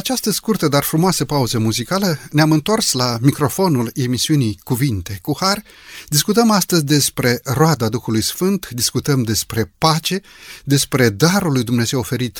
Această 0.00 0.30
scurtă, 0.30 0.68
dar 0.68 0.82
frumoasă 0.82 1.24
pauză 1.24 1.58
muzicală, 1.58 2.18
ne-am 2.30 2.52
întors 2.52 2.92
la 2.92 3.18
microfonul 3.20 3.90
emisiunii 3.94 4.58
Cuvinte 4.64 5.18
cu 5.22 5.36
Har. 5.40 5.62
Discutăm 6.08 6.50
astăzi 6.50 6.84
despre 6.84 7.40
roada 7.44 7.88
Duhului 7.88 8.22
Sfânt, 8.22 8.68
discutăm 8.70 9.22
despre 9.22 9.74
pace, 9.78 10.20
despre 10.64 11.08
darul 11.08 11.52
lui 11.52 11.64
Dumnezeu 11.64 11.98
oferit 11.98 12.38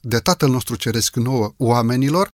de 0.00 0.18
Tatăl 0.18 0.50
nostru 0.50 0.76
Ceresc 0.76 1.16
nouă 1.16 1.54
oamenilor, 1.56 2.28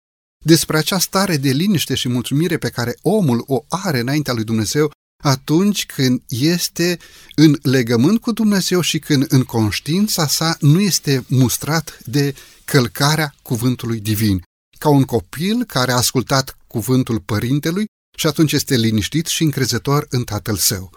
despre 0.46 0.78
această 0.78 1.08
stare 1.08 1.38
de 1.38 1.50
liniște 1.50 1.96
și 1.96 2.10
mulțumire 2.10 2.58
pe 2.58 2.70
care 2.70 2.98
omul 3.02 3.44
o 3.48 3.64
are 3.70 4.00
înaintea 4.00 4.34
lui 4.34 4.44
Dumnezeu 4.44 4.92
atunci 5.24 5.86
când 5.86 6.22
este 6.28 7.00
în 7.36 7.58
legământ 7.62 8.22
cu 8.22 8.32
Dumnezeu 8.32 8.82
și 8.82 9.00
când 9.00 9.26
în 9.30 9.44
conștiința 9.44 10.28
sa 10.28 10.58
nu 10.60 10.80
este 10.80 11.26
mustrat 11.28 12.00
de 12.06 12.36
călcarea 12.66 13.34
cuvântului 13.42 14.00
divin 14.00 14.46
ca 14.78 14.90
un 14.90 15.04
copil 15.04 15.64
care 15.64 15.92
a 15.92 15.96
ascultat 15.96 16.58
cuvântul 16.68 17.20
părintelui 17.20 17.86
și 18.18 18.28
atunci 18.28 18.52
este 18.52 18.76
liniștit 18.76 19.26
și 19.26 19.44
încrezător 19.44 20.08
în 20.10 20.24
tatăl 20.24 20.56
său. 20.56 20.92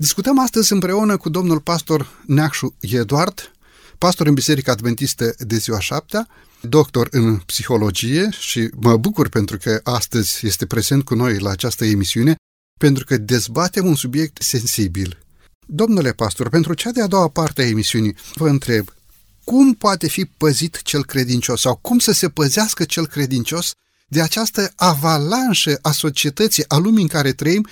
Discutăm 0.00 0.38
astăzi 0.38 0.72
împreună 0.72 1.16
cu 1.16 1.28
domnul 1.28 1.60
pastor 1.60 2.22
Neacșu 2.26 2.76
Eduard, 2.80 3.52
pastor 3.98 4.26
în 4.26 4.34
Biserica 4.34 4.72
Adventistă 4.72 5.34
de 5.38 5.56
ziua 5.56 5.80
șaptea, 5.80 6.28
doctor 6.60 7.08
în 7.10 7.36
psihologie 7.36 8.28
și 8.30 8.70
mă 8.74 8.96
bucur 8.96 9.28
pentru 9.28 9.56
că 9.56 9.80
astăzi 9.82 10.46
este 10.46 10.66
prezent 10.66 11.04
cu 11.04 11.14
noi 11.14 11.38
la 11.38 11.50
această 11.50 11.84
emisiune, 11.84 12.34
pentru 12.80 13.04
că 13.04 13.16
dezbatem 13.16 13.86
un 13.86 13.94
subiect 13.94 14.42
sensibil. 14.42 15.18
Domnule 15.66 16.12
pastor, 16.12 16.48
pentru 16.48 16.74
cea 16.74 16.90
de-a 16.90 17.06
doua 17.06 17.28
parte 17.28 17.62
a 17.62 17.66
emisiunii, 17.66 18.16
vă 18.34 18.48
întreb, 18.48 18.88
cum 19.44 19.72
poate 19.74 20.08
fi 20.08 20.24
păzit 20.24 20.82
cel 20.82 21.04
credincios 21.04 21.60
sau 21.60 21.76
cum 21.76 21.98
să 21.98 22.12
se 22.12 22.28
păzească 22.28 22.84
cel 22.84 23.06
credincios 23.06 23.72
de 24.08 24.22
această 24.22 24.72
avalanșă 24.76 25.78
a 25.82 25.92
societății, 25.92 26.64
a 26.68 26.76
lumii 26.76 27.02
în 27.02 27.08
care 27.08 27.32
trăim, 27.32 27.68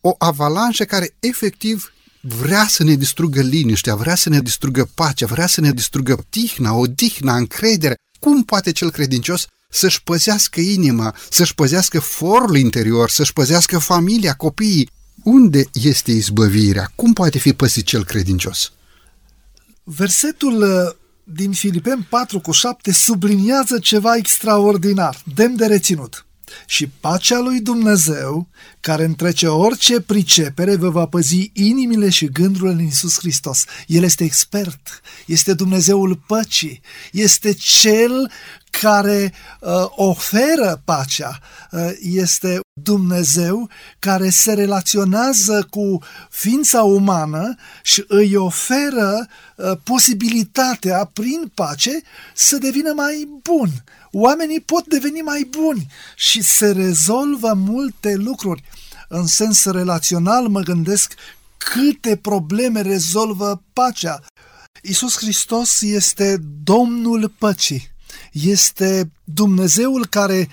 o 0.00 0.14
avalanșă 0.18 0.84
care 0.84 1.14
efectiv 1.20 1.92
vrea 2.20 2.66
să 2.68 2.84
ne 2.84 2.94
distrugă 2.94 3.40
liniștea, 3.40 3.94
vrea 3.94 4.14
să 4.14 4.28
ne 4.28 4.40
distrugă 4.40 4.90
pacea, 4.94 5.26
vrea 5.26 5.46
să 5.46 5.60
ne 5.60 5.72
distrugă 5.72 6.24
tihna, 6.28 6.74
odihna, 6.74 7.36
încredere. 7.36 7.94
Cum 8.20 8.42
poate 8.42 8.72
cel 8.72 8.90
credincios 8.90 9.46
să-și 9.70 10.02
păzească 10.02 10.60
inima, 10.60 11.14
să-și 11.30 11.54
păzească 11.54 12.00
forul 12.00 12.56
interior, 12.56 13.10
să-și 13.10 13.32
păzească 13.32 13.78
familia, 13.78 14.34
copiii? 14.34 14.90
Unde 15.22 15.64
este 15.72 16.10
izbăvirea? 16.10 16.92
Cum 16.94 17.12
poate 17.12 17.38
fi 17.38 17.52
păzit 17.52 17.84
cel 17.84 18.04
credincios? 18.04 18.72
Versetul 19.84 20.64
din 21.28 21.52
Filipeni 21.52 22.06
4 22.10 22.40
cu 22.40 22.50
7 22.50 22.92
subliniază 22.92 23.78
ceva 23.78 24.16
extraordinar, 24.16 25.22
demn 25.34 25.56
de 25.56 25.66
reținut. 25.66 26.25
Și 26.66 26.86
pacea 26.86 27.38
lui 27.38 27.60
Dumnezeu, 27.60 28.48
care 28.80 29.04
întrece 29.04 29.46
orice 29.46 30.00
pricepere, 30.00 30.76
vă 30.76 30.90
va 30.90 31.06
păzi 31.06 31.50
inimile 31.52 32.08
și 32.08 32.26
gândurile 32.26 32.72
în 32.72 32.80
Iisus 32.80 33.18
Hristos. 33.18 33.64
El 33.86 34.02
este 34.02 34.24
expert, 34.24 35.00
este 35.26 35.54
Dumnezeul 35.54 36.22
păcii, 36.26 36.80
este 37.12 37.52
Cel 37.52 38.30
care 38.80 39.32
uh, 39.60 39.70
oferă 39.88 40.82
pacea, 40.84 41.38
uh, 41.70 41.90
este 42.00 42.60
Dumnezeu 42.82 43.68
care 43.98 44.30
se 44.30 44.52
relaționează 44.52 45.66
cu 45.70 45.98
ființa 46.30 46.82
umană 46.82 47.54
și 47.82 48.04
îi 48.08 48.36
oferă 48.36 49.28
uh, 49.56 49.72
posibilitatea, 49.82 51.10
prin 51.12 51.52
pace, 51.54 52.02
să 52.34 52.56
devină 52.56 52.92
mai 52.92 53.28
bun. 53.42 53.70
Oamenii 54.12 54.60
pot 54.60 54.86
deveni 54.86 55.20
mai 55.20 55.48
buni 55.50 55.86
și 56.16 56.42
se 56.42 56.72
rezolvă 56.72 57.52
multe 57.52 58.14
lucruri. 58.14 58.62
În 59.08 59.26
sens 59.26 59.64
relațional 59.64 60.48
mă 60.48 60.60
gândesc 60.60 61.14
câte 61.56 62.16
probleme 62.16 62.80
rezolvă 62.80 63.62
pacea. 63.72 64.22
Iisus 64.82 65.16
Hristos 65.16 65.80
este 65.80 66.36
Domnul 66.64 67.32
păcii 67.38 67.94
este 68.44 69.10
Dumnezeul 69.24 70.06
care 70.06 70.48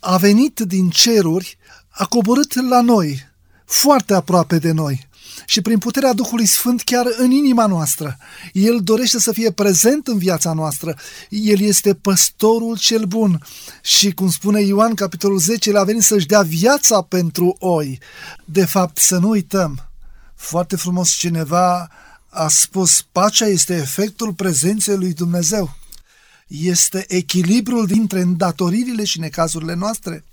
a 0.00 0.16
venit 0.16 0.60
din 0.60 0.90
ceruri, 0.90 1.58
a 1.88 2.06
coborât 2.06 2.68
la 2.68 2.80
noi, 2.80 3.30
foarte 3.64 4.14
aproape 4.14 4.58
de 4.58 4.72
noi 4.72 5.10
și 5.46 5.60
prin 5.60 5.78
puterea 5.78 6.12
Duhului 6.12 6.46
Sfânt 6.46 6.82
chiar 6.82 7.06
în 7.16 7.30
inima 7.30 7.66
noastră. 7.66 8.16
El 8.52 8.80
dorește 8.80 9.18
să 9.18 9.32
fie 9.32 9.50
prezent 9.50 10.06
în 10.06 10.18
viața 10.18 10.52
noastră. 10.52 10.98
El 11.28 11.60
este 11.60 11.94
păstorul 11.94 12.78
cel 12.78 13.04
bun 13.04 13.42
și, 13.82 14.10
cum 14.10 14.30
spune 14.30 14.60
Ioan, 14.60 14.94
capitolul 14.94 15.38
10, 15.38 15.70
el 15.70 15.76
a 15.76 15.84
venit 15.84 16.02
să-și 16.02 16.26
dea 16.26 16.42
viața 16.42 17.02
pentru 17.02 17.56
oi. 17.58 17.98
De 18.44 18.64
fapt, 18.64 18.98
să 18.98 19.18
nu 19.18 19.28
uităm, 19.28 19.90
foarte 20.36 20.76
frumos 20.76 21.10
cineva 21.10 21.90
a 22.28 22.48
spus, 22.48 23.04
pacea 23.12 23.46
este 23.46 23.74
efectul 23.74 24.32
prezenței 24.32 24.96
lui 24.96 25.12
Dumnezeu 25.12 25.76
este 26.60 27.04
echilibrul 27.08 27.86
dintre 27.86 28.20
îndatoririle 28.20 29.04
și 29.04 29.20
necazurile 29.20 29.74
noastre. 29.74 30.24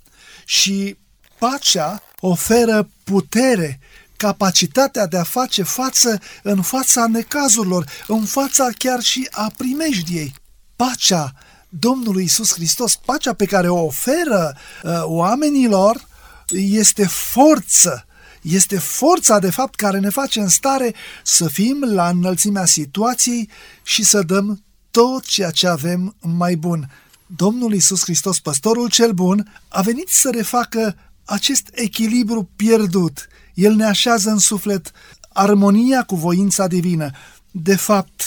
Și 0.44 0.96
pacea 1.38 2.02
oferă 2.20 2.88
putere, 3.04 3.80
capacitatea 4.20 5.06
de 5.06 5.16
a 5.16 5.22
face 5.22 5.62
față 5.62 6.20
în 6.42 6.62
fața 6.62 7.06
necazurilor, 7.06 7.84
în 8.06 8.24
fața 8.24 8.68
chiar 8.78 9.00
și 9.00 9.28
a 9.30 9.52
primejdiei. 9.56 10.34
Pacea 10.76 11.32
Domnului 11.68 12.24
Isus 12.24 12.52
Hristos, 12.52 12.96
pacea 12.96 13.32
pe 13.32 13.44
care 13.44 13.68
o 13.68 13.84
oferă 13.84 14.56
uh, 14.82 15.02
oamenilor, 15.04 16.08
este 16.52 17.06
forță, 17.06 18.06
este 18.42 18.78
forța 18.78 19.38
de 19.38 19.50
fapt 19.50 19.74
care 19.74 19.98
ne 19.98 20.08
face 20.08 20.40
în 20.40 20.48
stare 20.48 20.94
să 21.24 21.48
fim 21.48 21.84
la 21.86 22.08
înălțimea 22.08 22.64
situației 22.64 23.50
și 23.82 24.04
să 24.04 24.22
dăm 24.22 24.62
tot 24.90 25.24
ceea 25.24 25.50
ce 25.50 25.68
avem 25.68 26.16
mai 26.20 26.56
bun. 26.56 26.90
Domnul 27.26 27.74
Isus 27.74 28.02
Hristos, 28.02 28.40
păstorul 28.40 28.90
cel 28.90 29.12
bun, 29.12 29.60
a 29.68 29.80
venit 29.80 30.08
să 30.08 30.30
refacă 30.30 30.96
acest 31.24 31.68
echilibru 31.72 32.50
pierdut. 32.56 33.28
El 33.54 33.74
ne 33.74 33.84
așează 33.84 34.30
în 34.30 34.38
suflet 34.38 34.92
armonia 35.32 36.02
cu 36.02 36.16
voința 36.16 36.66
divină. 36.66 37.10
De 37.50 37.76
fapt, 37.76 38.22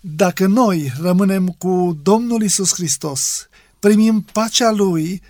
dacă 0.00 0.46
noi 0.46 0.92
rămânem 1.00 1.48
cu 1.48 1.98
Domnul 2.02 2.42
Isus 2.42 2.74
Hristos, 2.74 3.48
primim 3.78 4.26
pacea 4.32 4.70
Lui, 4.70 5.22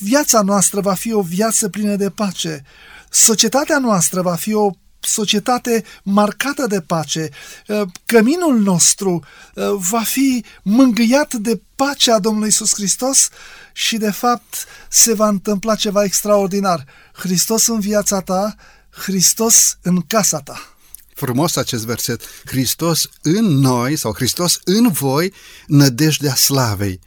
viața 0.00 0.42
noastră 0.42 0.80
va 0.80 0.94
fi 0.94 1.12
o 1.12 1.22
viață 1.22 1.68
plină 1.68 1.96
de 1.96 2.10
pace. 2.10 2.64
Societatea 3.10 3.78
noastră 3.78 4.22
va 4.22 4.34
fi 4.34 4.54
o 4.54 4.70
societate 5.04 5.84
marcată 6.02 6.66
de 6.66 6.80
pace. 6.80 7.28
Uh, 7.66 7.82
căminul 8.06 8.58
nostru 8.58 9.24
uh, 9.54 9.64
va 9.90 10.00
fi 10.02 10.44
mângâiat 10.62 11.34
de 11.34 11.60
pacea 11.76 12.18
Domnului 12.18 12.48
Isus 12.48 12.74
Hristos 12.74 13.28
și, 13.72 13.96
de 13.96 14.10
fapt, 14.10 14.66
se 14.88 15.14
va 15.14 15.28
întâmpla 15.28 15.74
ceva 15.74 16.04
extraordinar. 16.04 16.84
Hristos 17.12 17.66
în 17.66 17.80
viața 17.80 18.20
ta, 18.20 18.54
Hristos 18.90 19.78
în 19.82 20.00
casa 20.00 20.38
ta. 20.38 20.76
Frumos 21.14 21.56
acest 21.56 21.84
verset. 21.84 22.22
Hristos 22.44 23.08
în 23.22 23.44
noi 23.44 23.96
sau 23.96 24.12
Hristos 24.14 24.58
în 24.64 24.88
voi, 24.90 25.32
nădejdea 25.66 26.34
slavei 26.34 27.00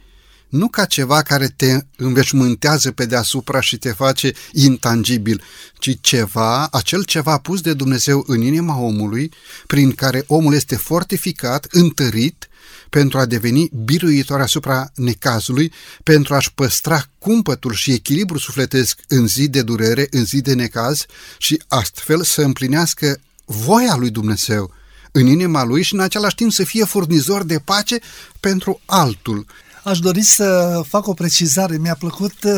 nu 0.56 0.68
ca 0.68 0.84
ceva 0.84 1.22
care 1.22 1.46
te 1.56 1.78
înveșmântează 1.96 2.90
pe 2.90 3.06
deasupra 3.06 3.60
și 3.60 3.76
te 3.76 3.92
face 3.92 4.32
intangibil, 4.52 5.42
ci 5.78 5.98
ceva, 6.00 6.66
acel 6.66 7.04
ceva 7.04 7.38
pus 7.38 7.60
de 7.60 7.72
Dumnezeu 7.72 8.24
în 8.26 8.40
inima 8.40 8.78
omului, 8.78 9.32
prin 9.66 9.92
care 9.92 10.24
omul 10.26 10.54
este 10.54 10.76
fortificat, 10.76 11.66
întărit, 11.70 12.48
pentru 12.90 13.18
a 13.18 13.24
deveni 13.24 13.70
biruitor 13.84 14.40
asupra 14.40 14.90
necazului, 14.94 15.72
pentru 16.02 16.34
a-și 16.34 16.52
păstra 16.54 17.04
cumpătul 17.18 17.72
și 17.72 17.92
echilibru 17.92 18.38
sufletesc 18.38 19.00
în 19.08 19.26
zi 19.26 19.48
de 19.48 19.62
durere, 19.62 20.06
în 20.10 20.24
zi 20.24 20.40
de 20.40 20.54
necaz 20.54 21.06
și 21.38 21.62
astfel 21.68 22.22
să 22.22 22.42
împlinească 22.42 23.20
voia 23.44 23.96
lui 23.96 24.10
Dumnezeu 24.10 24.74
în 25.12 25.26
inima 25.26 25.64
lui 25.64 25.82
și 25.82 25.94
în 25.94 26.00
același 26.00 26.34
timp 26.34 26.52
să 26.52 26.64
fie 26.64 26.84
furnizor 26.84 27.44
de 27.44 27.58
pace 27.58 27.98
pentru 28.40 28.80
altul. 28.84 29.46
Aș 29.86 29.98
dori 29.98 30.22
să 30.22 30.80
fac 30.88 31.06
o 31.06 31.14
precizare. 31.14 31.76
Mi-a 31.78 31.94
plăcut 31.94 32.44
uh, 32.44 32.52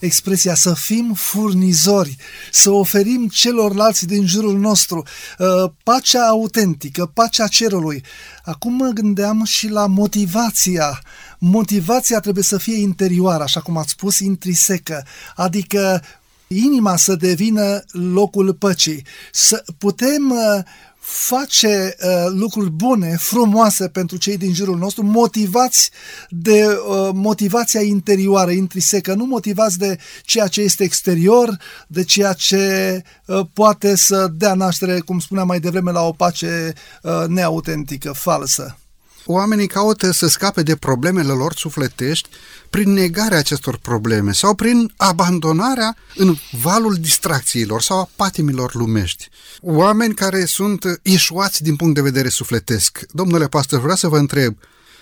expresia 0.00 0.54
să 0.54 0.74
fim 0.74 1.12
furnizori, 1.14 2.16
să 2.50 2.70
oferim 2.70 3.28
celorlalți 3.28 4.06
din 4.06 4.26
jurul 4.26 4.58
nostru 4.58 5.02
uh, 5.38 5.70
pacea 5.82 6.26
autentică, 6.26 7.10
pacea 7.14 7.46
cerului. 7.46 8.04
Acum 8.42 8.74
mă 8.74 8.88
gândeam 8.88 9.44
și 9.44 9.68
la 9.68 9.86
motivația. 9.86 11.02
Motivația 11.38 12.20
trebuie 12.20 12.44
să 12.44 12.58
fie 12.58 12.76
interioară, 12.80 13.42
așa 13.42 13.60
cum 13.60 13.76
ați 13.76 13.90
spus, 13.90 14.18
intrisecă, 14.18 15.06
adică 15.34 16.02
inima 16.46 16.96
să 16.96 17.14
devină 17.14 17.84
locul 17.92 18.54
păcii. 18.54 19.06
Să 19.32 19.64
putem 19.78 20.30
uh, 20.30 20.62
face 21.06 21.96
uh, 22.00 22.08
lucruri 22.28 22.70
bune, 22.70 23.16
frumoase 23.18 23.88
pentru 23.88 24.16
cei 24.16 24.36
din 24.36 24.54
jurul 24.54 24.78
nostru, 24.78 25.02
motivați 25.02 25.90
de 26.28 26.66
uh, 26.66 27.10
motivația 27.12 27.80
interioară, 27.80 28.50
intrisecă, 28.50 29.14
nu 29.14 29.24
motivați 29.24 29.78
de 29.78 29.98
ceea 30.22 30.46
ce 30.46 30.60
este 30.60 30.84
exterior, 30.84 31.58
de 31.86 32.04
ceea 32.04 32.32
ce 32.32 33.02
uh, 33.26 33.40
poate 33.52 33.96
să 33.96 34.28
dea 34.32 34.54
naștere, 34.54 35.00
cum 35.00 35.18
spuneam 35.18 35.46
mai 35.46 35.60
devreme, 35.60 35.90
la 35.90 36.02
o 36.02 36.12
pace 36.12 36.72
uh, 37.02 37.24
neautentică, 37.26 38.12
falsă. 38.12 38.78
Oamenii 39.26 39.66
caută 39.66 40.10
să 40.10 40.26
scape 40.26 40.62
de 40.62 40.76
problemele 40.76 41.32
lor 41.32 41.54
sufletești 41.54 42.28
prin 42.74 42.92
negarea 42.92 43.38
acestor 43.38 43.76
probleme 43.76 44.32
sau 44.32 44.54
prin 44.54 44.92
abandonarea 44.96 45.96
în 46.16 46.36
valul 46.50 46.94
distracțiilor 46.94 47.82
sau 47.82 47.98
a 47.98 48.08
patimilor 48.16 48.74
lumești. 48.74 49.28
Oameni 49.60 50.14
care 50.14 50.44
sunt 50.44 51.00
ieșuați 51.02 51.62
din 51.62 51.76
punct 51.76 51.94
de 51.94 52.00
vedere 52.00 52.28
sufletesc. 52.28 53.00
Domnule 53.10 53.48
pastor, 53.48 53.80
vreau 53.80 53.96
să 53.96 54.08
vă 54.08 54.18
întreb, 54.18 54.56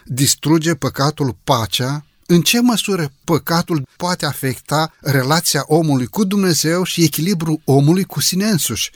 distruge 0.05 0.75
păcatul 0.75 1.37
pacea? 1.45 2.05
În 2.27 2.41
ce 2.41 2.61
măsură 2.61 3.13
păcatul 3.25 3.87
poate 3.97 4.27
afecta 4.27 4.93
relația 5.01 5.63
omului 5.67 6.07
cu 6.07 6.25
Dumnezeu 6.25 6.85
și 6.85 7.03
echilibrul 7.03 7.61
omului 7.65 8.05
cu 8.05 8.21
sine 8.21 8.45
însuși? 8.45 8.91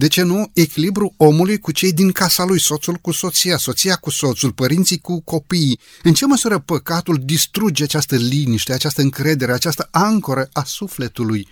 De 0.00 0.08
ce 0.08 0.22
nu 0.22 0.50
echilibru 0.52 1.14
omului 1.16 1.58
cu 1.58 1.72
cei 1.72 1.92
din 1.92 2.12
casa 2.12 2.44
lui, 2.44 2.60
soțul 2.60 2.94
cu 2.94 3.10
soția, 3.10 3.56
soția 3.56 3.96
cu 3.96 4.10
soțul, 4.10 4.52
părinții 4.52 4.98
cu 4.98 5.20
copiii? 5.20 5.80
În 6.02 6.14
ce 6.14 6.26
măsură 6.26 6.58
păcatul 6.58 7.20
distruge 7.24 7.82
această 7.82 8.16
liniște, 8.16 8.72
această 8.72 9.00
încredere, 9.00 9.52
această 9.52 9.88
ancoră 9.90 10.48
a 10.52 10.64
sufletului? 10.64 11.48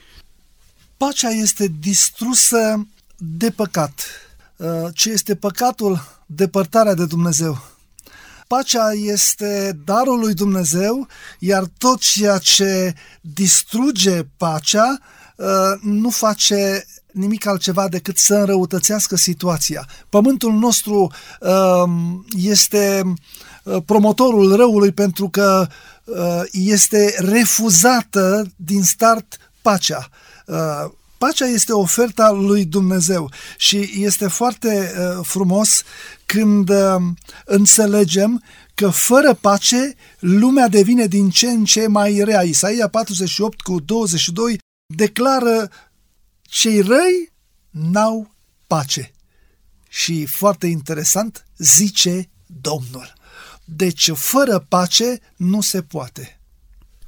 Pacea 0.97 1.29
este 1.29 1.73
distrusă 1.81 2.87
de 3.17 3.51
păcat. 3.51 4.01
Uh, 4.57 4.69
ce 4.95 5.11
este 5.11 5.35
păcatul? 5.35 6.23
Depărtarea 6.27 6.95
de 6.95 7.07
Dumnezeu. 7.07 7.65
Pacea 8.47 8.93
este 8.93 9.79
darul 9.85 10.19
lui 10.19 10.35
Dumnezeu, 10.35 11.09
iar 11.39 11.65
tot 11.79 12.01
ceea 12.01 12.39
ce 12.39 12.95
distruge 13.21 14.23
pacea 14.37 14.99
uh, 15.37 15.47
nu 15.81 16.11
face 16.11 16.87
nimic 17.19 17.47
altceva 17.47 17.89
decât 17.89 18.17
să 18.17 18.35
înrăutățească 18.35 19.17
situația. 19.17 19.89
Pământul 20.09 20.53
nostru 20.53 21.13
um, 21.41 22.25
este 22.37 23.03
uh, 23.63 23.77
promotorul 23.85 24.57
răului 24.57 24.93
pentru 24.93 25.29
că 25.29 25.67
uh, 26.05 26.43
este 26.53 27.15
refuzată 27.19 28.53
din 28.57 28.83
start 28.83 29.37
pacea. 29.63 30.09
Uh, 30.47 30.57
pacea 31.19 31.47
este 31.47 31.73
oferta 31.73 32.31
lui 32.31 32.65
Dumnezeu 32.65 33.31
și 33.57 33.91
este 33.97 34.29
foarte 34.29 34.93
frumos 35.23 35.83
când 36.27 36.71
înțelegem 37.45 38.43
că 38.75 38.89
fără 38.89 39.35
pace 39.35 39.95
lumea 40.19 40.69
devine 40.69 41.07
din 41.07 41.31
ce 41.31 41.49
în 41.49 41.65
ce 41.65 41.87
mai 41.87 42.21
rea. 42.25 42.43
Isaia 42.43 42.89
48 42.89 43.61
cu 43.61 43.81
22 43.81 44.59
declară 44.95 45.71
cei 46.49 46.81
răi 46.81 47.33
n-au 47.71 48.35
pace. 48.67 49.13
Și 49.89 50.27
foarte 50.27 50.67
interesant, 50.67 51.45
zice 51.57 52.31
Domnul. 52.47 53.13
Deci 53.65 54.11
fără 54.15 54.67
pace 54.69 55.19
nu 55.37 55.61
se 55.61 55.83
poate. 55.83 56.41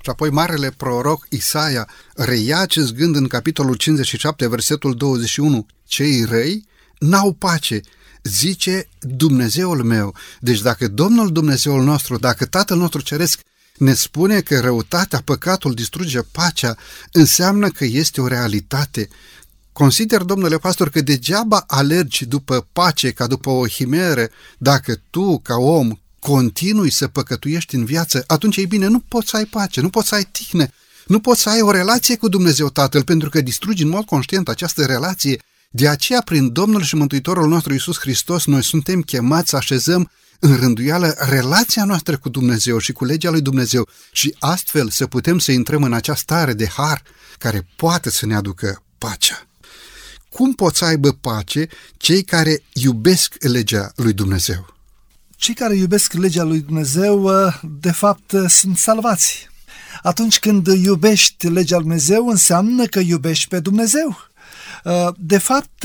Și 0.03 0.11
apoi 0.11 0.31
marele 0.31 0.71
proroc 0.71 1.27
Isaia 1.29 1.89
reia 2.15 2.59
acest 2.59 2.95
gând 2.95 3.17
în 3.17 3.27
capitolul 3.27 3.75
57, 3.75 4.49
versetul 4.49 4.95
21. 4.95 5.67
Cei 5.85 6.25
răi 6.25 6.67
n-au 6.99 7.33
pace, 7.33 7.81
zice 8.23 8.89
Dumnezeul 9.01 9.83
meu. 9.83 10.15
Deci 10.41 10.61
dacă 10.61 10.89
Domnul 10.89 11.33
Dumnezeul 11.33 11.85
nostru, 11.85 12.17
dacă 12.19 12.47
Tatăl 12.47 12.79
nostru 12.79 13.01
Ceresc 13.01 13.41
ne 13.81 13.95
spune 13.95 14.41
că 14.41 14.61
răutatea, 14.61 15.23
păcatul 15.25 15.75
distruge 15.75 16.21
pacea, 16.21 16.77
înseamnă 17.13 17.69
că 17.69 17.85
este 17.85 18.21
o 18.21 18.27
realitate. 18.27 19.09
Consider, 19.73 20.23
domnule 20.23 20.59
pastor, 20.59 20.91
că 20.91 21.01
degeaba 21.01 21.65
alergi 21.67 22.25
după 22.25 22.67
pace 22.73 23.11
ca 23.11 23.27
după 23.27 23.51
o 23.51 23.63
chimeră 23.63 24.29
dacă 24.59 25.01
tu, 25.11 25.39
ca 25.39 25.55
om, 25.55 25.93
continui 26.19 26.91
să 26.91 27.09
păcătuiești 27.09 27.75
în 27.75 27.85
viață, 27.85 28.25
atunci 28.27 28.57
e 28.57 28.67
bine, 28.67 28.87
nu 28.87 29.01
poți 29.01 29.29
să 29.29 29.37
ai 29.37 29.45
pace, 29.45 29.81
nu 29.81 29.91
poți 29.91 30.09
să 30.09 30.15
ai 30.15 30.29
tihne, 30.33 30.73
nu 31.07 31.21
poți 31.21 31.41
să 31.41 31.49
ai 31.49 31.61
o 31.61 31.71
relație 31.71 32.17
cu 32.17 32.29
Dumnezeu 32.29 32.69
Tatăl, 32.69 33.05
pentru 33.05 33.29
că 33.29 33.41
distrugi 33.41 33.83
în 33.83 33.89
mod 33.89 34.05
conștient 34.05 34.49
această 34.49 34.85
relație. 34.85 35.39
De 35.71 35.89
aceea, 35.89 36.23
prin 36.25 36.53
Domnul 36.53 36.83
și 36.83 36.97
Mântuitorul 36.97 37.49
nostru 37.49 37.75
Isus 37.75 37.99
Hristos, 37.99 38.45
noi 38.47 38.65
suntem 38.65 39.01
chemați 39.01 39.49
să 39.49 39.57
așezăm 39.57 40.11
în 40.41 40.57
rânduială 40.57 41.15
relația 41.19 41.85
noastră 41.85 42.19
cu 42.19 42.29
Dumnezeu 42.29 42.79
și 42.79 42.93
cu 42.93 43.05
legea 43.05 43.31
lui 43.31 43.41
Dumnezeu 43.41 43.89
și 44.13 44.37
astfel 44.39 44.89
să 44.91 45.07
putem 45.07 45.39
să 45.39 45.53
intrăm 45.53 45.83
în 45.83 45.93
această 45.93 46.23
stare 46.23 46.53
de 46.53 46.67
har 46.67 47.03
care 47.39 47.67
poate 47.77 48.11
să 48.11 48.27
ne 48.27 48.35
aducă 48.35 48.83
pacea. 48.99 49.47
Cum 50.29 50.53
pot 50.53 50.75
să 50.75 50.85
aibă 50.85 51.13
pace 51.13 51.69
cei 51.97 52.23
care 52.23 52.63
iubesc 52.73 53.35
legea 53.39 53.93
lui 53.97 54.13
Dumnezeu? 54.13 54.75
Cei 55.37 55.55
care 55.55 55.77
iubesc 55.77 56.13
legea 56.13 56.43
lui 56.43 56.61
Dumnezeu, 56.61 57.25
ă, 57.25 57.61
de 57.81 57.91
fapt, 57.91 58.33
ă, 58.33 58.47
sunt 58.49 58.77
salvați. 58.77 59.49
Atunci 60.03 60.39
când 60.39 60.67
iubești 60.67 61.49
legea 61.49 61.77
lui 61.77 61.85
Dumnezeu, 61.85 62.29
înseamnă 62.29 62.85
că 62.85 62.99
iubești 62.99 63.49
pe 63.49 63.61
Dumnezeu. 63.61 64.30
Ă, 64.85 65.15
de 65.19 65.39
fapt, 65.39 65.85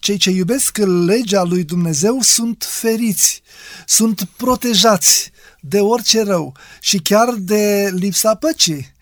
cei 0.00 0.16
ce 0.16 0.30
iubesc 0.30 0.78
legea 1.06 1.42
lui 1.42 1.64
Dumnezeu 1.64 2.20
sunt 2.20 2.66
feriți, 2.68 3.42
sunt 3.86 4.28
protejați 4.36 5.32
de 5.60 5.80
orice 5.80 6.22
rău 6.22 6.54
și 6.80 6.98
chiar 6.98 7.34
de 7.34 7.90
lipsa 7.92 8.34
păcii. 8.34 8.93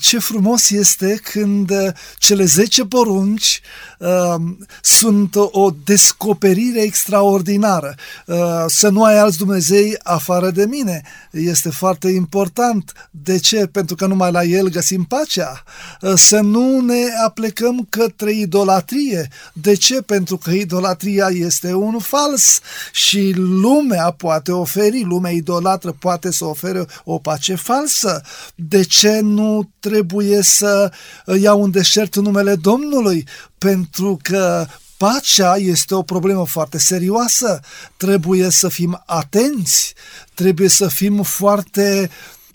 Ce 0.00 0.18
frumos 0.18 0.70
este 0.70 1.20
când 1.22 1.72
cele 2.18 2.44
10 2.44 2.84
porunci 2.84 3.60
uh, 3.98 4.34
sunt 4.82 5.34
o 5.36 5.70
descoperire 5.84 6.80
extraordinară. 6.80 7.94
Uh, 8.26 8.36
să 8.66 8.88
nu 8.88 9.04
ai 9.04 9.18
alți 9.18 9.38
Dumnezei 9.38 9.96
afară 10.02 10.50
de 10.50 10.64
mine 10.66 11.02
este 11.30 11.70
foarte 11.70 12.08
important. 12.08 13.08
De 13.10 13.38
ce? 13.38 13.66
Pentru 13.66 13.94
că 13.94 14.06
numai 14.06 14.32
la 14.32 14.42
El 14.42 14.68
găsim 14.68 15.04
pacea. 15.04 15.62
Uh, 16.00 16.12
să 16.16 16.40
nu 16.40 16.80
ne 16.80 17.02
aplecăm 17.26 17.86
către 17.88 18.32
idolatrie. 18.32 19.28
De 19.52 19.74
ce? 19.74 20.02
Pentru 20.02 20.36
că 20.36 20.50
idolatria 20.50 21.28
este 21.32 21.74
un 21.74 21.98
fals 21.98 22.60
și 22.92 23.32
lumea 23.36 24.10
poate 24.10 24.52
oferi, 24.52 25.02
lumea 25.02 25.30
idolatră 25.30 25.96
poate 25.98 26.32
să 26.32 26.44
ofere 26.44 26.86
o 27.04 27.18
pace 27.18 27.54
falsă. 27.54 28.22
De 28.54 28.82
ce 28.82 29.20
nu 29.20 29.67
trebuie 29.78 30.42
să 30.42 30.92
iau 31.40 31.60
un 31.60 31.70
deșert 31.70 32.14
în 32.14 32.22
numele 32.22 32.54
Domnului? 32.54 33.26
Pentru 33.58 34.18
că 34.22 34.66
Pacea 34.98 35.56
este 35.56 35.94
o 35.94 36.02
problemă 36.02 36.46
foarte 36.46 36.78
serioasă. 36.78 37.60
Trebuie 37.96 38.50
să 38.50 38.68
fim 38.68 39.02
atenți, 39.06 39.94
trebuie 40.34 40.68
să 40.68 40.88
fim 40.88 41.22
foarte 41.22 42.10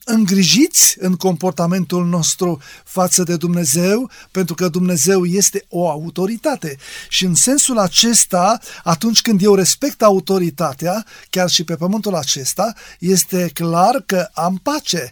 îngrijiți 0.05 0.95
în 0.99 1.15
comportamentul 1.15 2.05
nostru 2.05 2.61
față 2.83 3.23
de 3.23 3.35
Dumnezeu, 3.35 4.09
pentru 4.31 4.55
că 4.55 4.67
Dumnezeu 4.67 5.25
este 5.25 5.65
o 5.69 5.89
autoritate. 5.89 6.77
Și 7.09 7.25
în 7.25 7.35
sensul 7.35 7.77
acesta, 7.77 8.59
atunci 8.83 9.21
când 9.21 9.43
eu 9.43 9.55
respect 9.55 10.01
autoritatea, 10.01 11.05
chiar 11.29 11.49
și 11.49 11.63
pe 11.63 11.75
pământul 11.75 12.15
acesta, 12.15 12.73
este 12.99 13.49
clar 13.53 14.03
că 14.05 14.27
am 14.33 14.59
pace. 14.63 15.11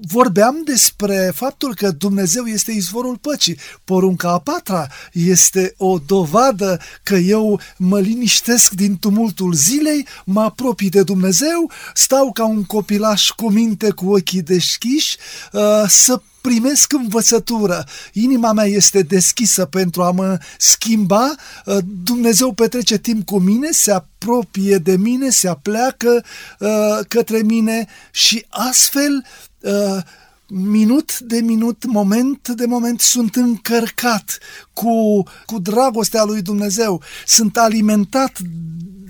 Uh, 0.00 0.08
vorbeam 0.08 0.62
despre 0.64 1.32
faptul 1.34 1.74
că 1.74 1.90
Dumnezeu 1.90 2.44
este 2.44 2.72
izvorul 2.72 3.16
păcii. 3.16 3.58
Porunca 3.84 4.30
a 4.30 4.38
patra 4.38 4.86
este 5.12 5.74
o 5.76 5.98
dovadă 5.98 6.80
că 7.02 7.14
eu 7.14 7.60
mă 7.76 8.00
liniștesc 8.00 8.72
din 8.72 8.96
tumultul 8.96 9.52
zilei, 9.52 10.06
mă 10.24 10.40
apropii 10.40 10.88
de 10.88 11.02
Dumnezeu, 11.02 11.70
stau 11.94 12.32
ca 12.32 12.46
un 12.46 12.64
copilaș 12.64 13.28
cu 13.28 13.50
minte 13.50 13.90
cu 13.90 14.12
ochii 14.12 14.42
deschiși, 14.42 15.16
uh, 15.52 15.84
să 15.88 16.20
primesc 16.40 16.92
învățătură, 16.92 17.86
inima 18.12 18.52
mea 18.52 18.64
este 18.64 19.02
deschisă 19.02 19.64
pentru 19.64 20.02
a 20.02 20.10
mă 20.10 20.38
schimba, 20.58 21.34
uh, 21.64 21.78
Dumnezeu 22.04 22.52
petrece 22.52 22.98
timp 22.98 23.26
cu 23.26 23.38
mine, 23.38 23.68
se 23.70 23.92
apropie 23.92 24.76
de 24.76 24.96
mine, 24.96 25.30
se 25.30 25.48
apleacă 25.48 26.24
uh, 26.58 26.68
către 27.08 27.42
mine 27.42 27.86
și 28.10 28.44
astfel 28.48 29.24
uh, 29.60 30.02
minut 30.48 31.18
de 31.18 31.40
minut, 31.40 31.84
moment 31.84 32.48
de 32.48 32.66
moment 32.66 33.00
sunt 33.00 33.36
încărcat 33.36 34.38
cu, 34.72 35.22
cu 35.46 35.58
dragostea 35.58 36.24
lui 36.24 36.42
Dumnezeu, 36.42 37.02
sunt 37.26 37.56
alimentat 37.56 38.38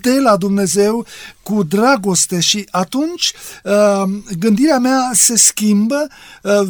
de 0.01 0.21
la 0.21 0.37
Dumnezeu 0.37 1.07
cu 1.43 1.63
dragoste 1.63 2.41
și 2.41 2.67
atunci 2.71 3.33
uh, 3.65 4.03
gândirea 4.39 4.79
mea 4.79 5.11
se 5.13 5.37
schimbă, 5.37 6.07
uh, 6.43 6.69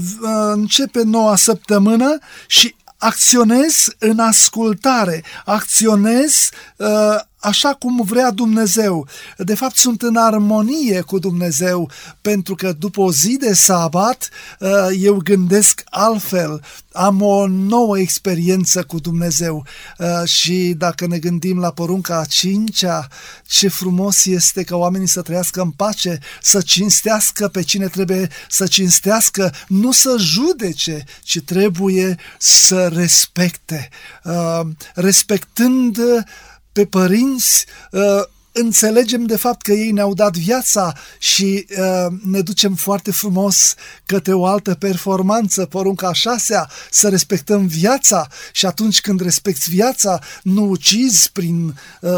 începe 0.52 1.02
noua 1.02 1.36
săptămână 1.36 2.18
și 2.46 2.74
acționez 2.96 3.88
în 3.98 4.18
ascultare, 4.18 5.24
acționez 5.44 6.48
uh, 6.76 7.20
așa 7.40 7.74
cum 7.74 8.02
vrea 8.04 8.30
Dumnezeu. 8.30 9.06
De 9.36 9.54
fapt, 9.54 9.76
sunt 9.76 10.02
în 10.02 10.16
armonie 10.16 11.00
cu 11.00 11.18
Dumnezeu, 11.18 11.90
pentru 12.20 12.54
că 12.54 12.72
după 12.72 13.00
o 13.00 13.12
zi 13.12 13.36
de 13.36 13.52
sabat, 13.52 14.28
uh, 14.58 14.68
eu 14.98 15.16
gândesc 15.16 15.82
altfel, 15.84 16.62
am 16.92 17.22
o 17.22 17.46
nouă 17.46 17.98
experiență 17.98 18.82
cu 18.82 18.98
Dumnezeu. 18.98 19.66
Uh, 19.98 20.28
și 20.28 20.74
dacă 20.76 21.06
ne 21.06 21.18
gândim 21.18 21.58
la 21.58 21.70
porunca 21.70 22.18
a 22.18 22.24
cincea, 22.24 23.08
ce 23.46 23.68
frumos 23.68 24.24
este 24.24 24.62
ca 24.62 24.76
oamenii 24.76 25.08
să 25.08 25.22
trăiască 25.22 25.60
în 25.60 25.70
pace, 25.70 26.18
să 26.42 26.60
cinstească 26.60 27.48
pe 27.48 27.62
cine 27.62 27.86
trebuie 27.86 28.28
să 28.48 28.66
cinstească, 28.66 29.52
nu 29.68 29.92
să 29.92 30.16
judece, 30.18 31.04
ci 31.22 31.40
trebuie 31.40 32.16
să 32.38 32.88
respecte. 32.88 33.88
Uh, 34.24 34.60
respectând 34.94 35.98
pe 36.72 36.86
părinți, 36.86 37.66
uh, 37.92 38.24
înțelegem 38.52 39.24
de 39.24 39.36
fapt 39.36 39.62
că 39.62 39.72
ei 39.72 39.90
ne-au 39.90 40.14
dat 40.14 40.36
viața 40.36 40.92
și 41.18 41.66
uh, 41.78 42.06
ne 42.24 42.40
ducem 42.40 42.74
foarte 42.74 43.10
frumos 43.10 43.74
către 44.06 44.32
o 44.32 44.46
altă 44.46 44.74
performanță, 44.74 45.66
porunca 45.66 46.08
a 46.08 46.12
șasea, 46.12 46.70
să 46.90 47.08
respectăm 47.08 47.66
viața 47.66 48.28
și 48.52 48.66
atunci 48.66 49.00
când 49.00 49.20
respecti 49.20 49.70
viața, 49.70 50.18
nu 50.42 50.68
ucizi 50.68 51.30
prin, 51.32 51.78
uh, 52.00 52.10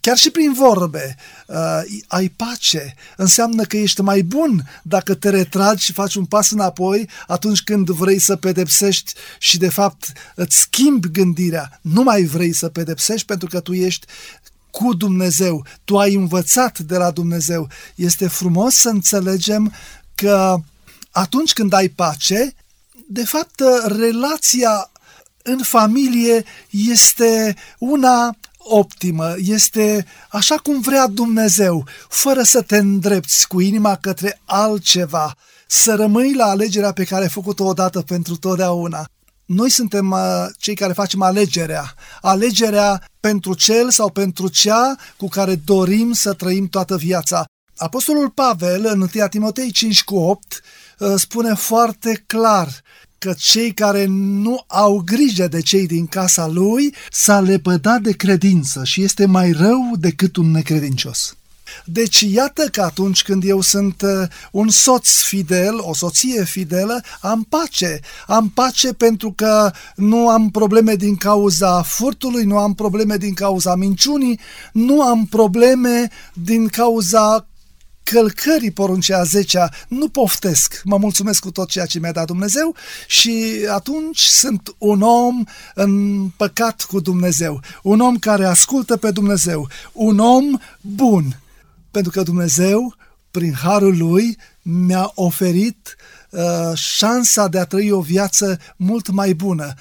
chiar 0.00 0.16
și 0.16 0.30
prin 0.30 0.52
vorbe, 0.52 1.16
uh, 1.46 1.80
ai 2.06 2.28
pace. 2.28 2.94
Înseamnă 3.16 3.62
că 3.62 3.76
ești 3.76 4.00
mai 4.00 4.22
bun 4.22 4.68
dacă 4.82 5.14
te 5.14 5.30
retragi 5.30 5.84
și 5.84 5.92
faci 5.92 6.14
un 6.14 6.24
pas 6.24 6.50
înapoi 6.50 7.08
atunci 7.26 7.62
când 7.62 7.90
vrei 7.90 8.18
să 8.18 8.36
pedepsești 8.36 9.12
și 9.38 9.58
de 9.58 9.68
fapt 9.68 10.12
îți 10.34 10.58
schimbi 10.58 11.10
gândirea. 11.10 11.78
Nu 11.82 12.02
mai 12.02 12.22
vrei 12.22 12.52
să 12.52 12.68
pedepsești 12.68 13.26
pentru 13.26 13.48
că 13.48 13.60
tu 13.60 13.72
ești 13.72 14.06
cu 14.70 14.94
Dumnezeu, 14.94 15.66
tu 15.84 15.98
ai 15.98 16.14
învățat 16.14 16.78
de 16.78 16.96
la 16.96 17.10
Dumnezeu. 17.10 17.68
Este 17.94 18.28
frumos 18.28 18.74
să 18.74 18.88
înțelegem 18.88 19.72
că 20.14 20.56
atunci 21.10 21.52
când 21.52 21.72
ai 21.72 21.88
pace, 21.88 22.54
de 23.08 23.24
fapt, 23.24 23.62
relația 23.86 24.90
în 25.42 25.58
familie 25.62 26.44
este 26.70 27.56
una 27.78 28.36
optimă, 28.58 29.34
este 29.36 30.06
așa 30.28 30.54
cum 30.54 30.80
vrea 30.80 31.06
Dumnezeu, 31.06 31.86
fără 32.08 32.42
să 32.42 32.62
te 32.62 32.76
îndrepți 32.76 33.48
cu 33.48 33.60
inima 33.60 33.96
către 33.96 34.40
altceva, 34.44 35.36
să 35.66 35.94
rămâi 35.94 36.34
la 36.34 36.44
alegerea 36.44 36.92
pe 36.92 37.04
care 37.04 37.22
ai 37.22 37.28
făcut-o 37.28 37.64
odată 37.64 38.02
pentru 38.02 38.36
totdeauna 38.36 39.10
noi 39.52 39.70
suntem 39.70 40.10
uh, 40.10 40.46
cei 40.58 40.74
care 40.74 40.92
facem 40.92 41.22
alegerea. 41.22 41.94
Alegerea 42.20 43.04
pentru 43.20 43.54
cel 43.54 43.90
sau 43.90 44.10
pentru 44.10 44.48
cea 44.48 44.96
cu 45.16 45.28
care 45.28 45.54
dorim 45.54 46.12
să 46.12 46.32
trăim 46.32 46.68
toată 46.68 46.96
viața. 46.96 47.44
Apostolul 47.76 48.30
Pavel, 48.30 48.86
în 48.86 49.00
1 49.00 49.28
Timotei 49.28 49.70
5 49.70 50.04
cu 50.04 50.16
8, 50.16 50.60
uh, 50.98 51.14
spune 51.16 51.54
foarte 51.54 52.22
clar 52.26 52.68
că 53.18 53.34
cei 53.38 53.74
care 53.74 54.04
nu 54.08 54.64
au 54.66 55.02
grijă 55.04 55.48
de 55.48 55.60
cei 55.60 55.86
din 55.86 56.06
casa 56.06 56.46
lui 56.46 56.94
s-a 57.10 57.40
lepădat 57.40 58.00
de 58.00 58.12
credință 58.12 58.84
și 58.84 59.02
este 59.02 59.26
mai 59.26 59.52
rău 59.52 59.92
decât 59.98 60.36
un 60.36 60.50
necredincios. 60.50 61.34
Deci 61.84 62.20
iată 62.20 62.62
că 62.72 62.82
atunci 62.82 63.22
când 63.22 63.44
eu 63.44 63.60
sunt 63.60 64.02
uh, 64.02 64.28
un 64.52 64.68
soț 64.68 65.08
fidel, 65.22 65.78
o 65.78 65.94
soție 65.94 66.44
fidelă, 66.44 67.02
am 67.20 67.46
pace. 67.48 68.00
Am 68.26 68.48
pace 68.48 68.92
pentru 68.92 69.32
că 69.32 69.70
nu 69.96 70.28
am 70.28 70.50
probleme 70.50 70.94
din 70.94 71.16
cauza 71.16 71.82
furtului, 71.82 72.44
nu 72.44 72.58
am 72.58 72.74
probleme 72.74 73.16
din 73.16 73.34
cauza 73.34 73.74
minciunii, 73.74 74.40
nu 74.72 75.02
am 75.02 75.26
probleme 75.26 76.10
din 76.32 76.68
cauza 76.68 77.44
călcării 78.02 78.70
poruncea 78.70 79.18
a 79.18 79.22
zecea, 79.22 79.68
nu 79.88 80.08
poftesc, 80.08 80.80
mă 80.84 80.96
mulțumesc 80.96 81.40
cu 81.40 81.50
tot 81.50 81.68
ceea 81.68 81.86
ce 81.86 81.98
mi-a 81.98 82.12
dat 82.12 82.26
Dumnezeu 82.26 82.74
și 83.06 83.56
atunci 83.72 84.20
sunt 84.20 84.74
un 84.78 85.02
om 85.02 85.44
în 85.74 86.24
păcat 86.36 86.82
cu 86.82 87.00
Dumnezeu, 87.00 87.60
un 87.82 88.00
om 88.00 88.16
care 88.16 88.44
ascultă 88.44 88.96
pe 88.96 89.10
Dumnezeu, 89.10 89.68
un 89.92 90.18
om 90.18 90.58
bun, 90.80 91.40
pentru 91.90 92.10
că 92.10 92.22
Dumnezeu, 92.22 92.94
prin 93.30 93.54
harul 93.54 93.96
lui, 93.96 94.36
mi-a 94.62 95.12
oferit 95.14 95.96
uh, 96.30 96.74
șansa 96.74 97.48
de 97.48 97.58
a 97.58 97.64
trăi 97.64 97.90
o 97.90 98.00
viață 98.00 98.58
mult 98.76 99.10
mai 99.10 99.34
bună. 99.34 99.74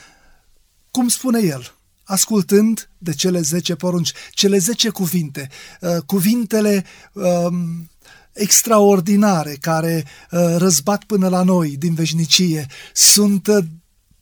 Cum 0.92 1.08
spune 1.08 1.40
el? 1.40 1.74
Ascultând 2.04 2.90
de 2.98 3.14
cele 3.14 3.42
zece 3.42 3.76
porunci, 3.76 4.12
cele 4.32 4.58
zece 4.58 4.90
cuvinte, 4.90 5.50
uh, 5.82 5.98
cuvintele 6.06 6.86
uh, 7.14 7.54
extraordinare 8.34 9.58
care 9.62 10.06
uh, 10.32 10.56
răzbat 10.58 11.04
până 11.04 11.28
la 11.28 11.44
noi 11.44 11.78
din 11.78 11.94
veșnicie, 11.94 12.68
sunt 12.94 13.48
uh, 13.48 13.64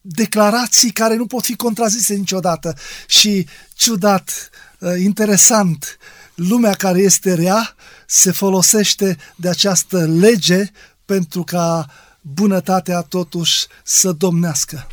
declarații 0.02 0.91
care 0.91 1.15
nu 1.15 1.26
pot 1.26 1.43
fi 1.43 1.56
contrazise 1.56 2.13
niciodată 2.13 2.76
și 3.08 3.47
ciudat, 3.73 4.50
uh, 4.80 4.93
interesant, 5.00 5.97
lumea 6.38 6.73
care 6.73 7.00
este 7.00 7.34
rea 7.34 7.76
se 8.08 8.32
folosește 8.32 9.17
de 9.36 9.50
această 9.50 10.06
lege 10.06 10.71
pentru 11.06 11.43
ca 11.43 11.89
bunătatea 12.21 13.02
totuși 13.02 13.65
să 13.84 14.12
domnească. 14.12 14.88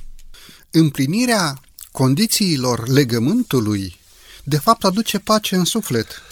Împlinirea 0.71 1.61
condițiilor 1.93 2.89
legământului 2.89 3.97
de 4.45 4.57
fapt 4.57 4.85
aduce 4.85 5.19
pace 5.19 5.55
în 5.57 5.65
suflet. 5.65 6.23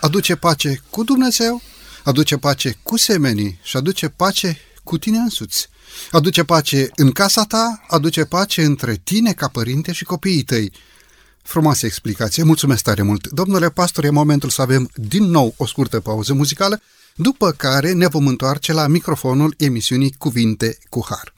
Aduce 0.00 0.34
pace 0.34 0.82
cu 0.90 1.04
Dumnezeu, 1.04 1.62
aduce 2.04 2.36
pace 2.36 2.78
cu 2.82 2.96
semenii 2.96 3.58
și 3.62 3.76
aduce 3.76 4.08
pace 4.08 4.58
cu 4.84 4.98
tine 4.98 5.18
însuți. 5.18 5.68
Aduce 6.10 6.44
pace 6.44 6.90
în 6.94 7.12
casa 7.12 7.44
ta, 7.44 7.84
aduce 7.88 8.24
pace 8.24 8.62
între 8.62 9.00
tine 9.04 9.32
ca 9.32 9.48
părinte 9.48 9.92
și 9.92 10.04
copiii 10.04 10.42
tăi. 10.42 10.72
Frumoasă 11.48 11.86
explicație, 11.86 12.42
mulțumesc 12.42 12.82
tare 12.82 13.02
mult. 13.02 13.26
Domnule 13.26 13.70
pastor, 13.70 14.04
e 14.04 14.10
momentul 14.10 14.48
să 14.48 14.62
avem 14.62 14.90
din 14.94 15.24
nou 15.24 15.54
o 15.56 15.66
scurtă 15.66 16.00
pauză 16.00 16.34
muzicală, 16.34 16.80
după 17.14 17.50
care 17.50 17.92
ne 17.92 18.06
vom 18.06 18.26
întoarce 18.26 18.72
la 18.72 18.86
microfonul 18.86 19.54
emisiunii 19.58 20.14
Cuvinte 20.18 20.78
cu 20.88 21.06
Har. 21.08 21.37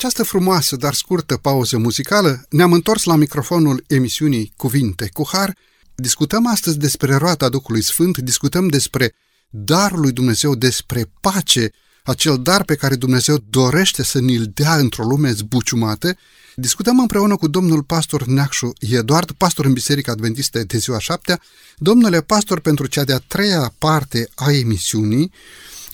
Această 0.00 0.22
frumoasă, 0.22 0.76
dar 0.76 0.94
scurtă 0.94 1.36
pauză 1.36 1.78
muzicală, 1.78 2.44
ne-am 2.48 2.72
întors 2.72 3.04
la 3.04 3.16
microfonul 3.16 3.84
emisiunii 3.86 4.52
Cuvinte 4.56 5.10
cu 5.12 5.28
Har. 5.32 5.56
Discutăm 5.94 6.46
astăzi 6.46 6.78
despre 6.78 7.14
roata 7.14 7.48
Duhului 7.48 7.82
Sfânt, 7.82 8.18
discutăm 8.18 8.68
despre 8.68 9.14
darul 9.50 10.00
lui 10.00 10.12
Dumnezeu, 10.12 10.54
despre 10.54 11.10
pace, 11.20 11.70
acel 12.04 12.38
dar 12.42 12.64
pe 12.64 12.74
care 12.74 12.94
Dumnezeu 12.94 13.36
dorește 13.50 14.02
să 14.02 14.20
ni-l 14.20 14.50
dea 14.54 14.76
într-o 14.76 15.04
lume 15.04 15.32
zbuciumată. 15.32 16.16
Discutăm 16.56 16.98
împreună 16.98 17.36
cu 17.36 17.48
domnul 17.48 17.82
pastor 17.82 18.24
Neacșu 18.24 18.72
Eduard, 18.78 19.30
pastor 19.30 19.64
în 19.64 19.72
Biserica 19.72 20.12
Adventistă 20.12 20.64
de 20.64 20.78
ziua 20.78 20.98
șaptea. 20.98 21.40
Domnule 21.76 22.20
pastor, 22.20 22.60
pentru 22.60 22.86
cea 22.86 23.04
de-a 23.04 23.22
treia 23.26 23.74
parte 23.78 24.28
a 24.34 24.52
emisiunii, 24.52 25.32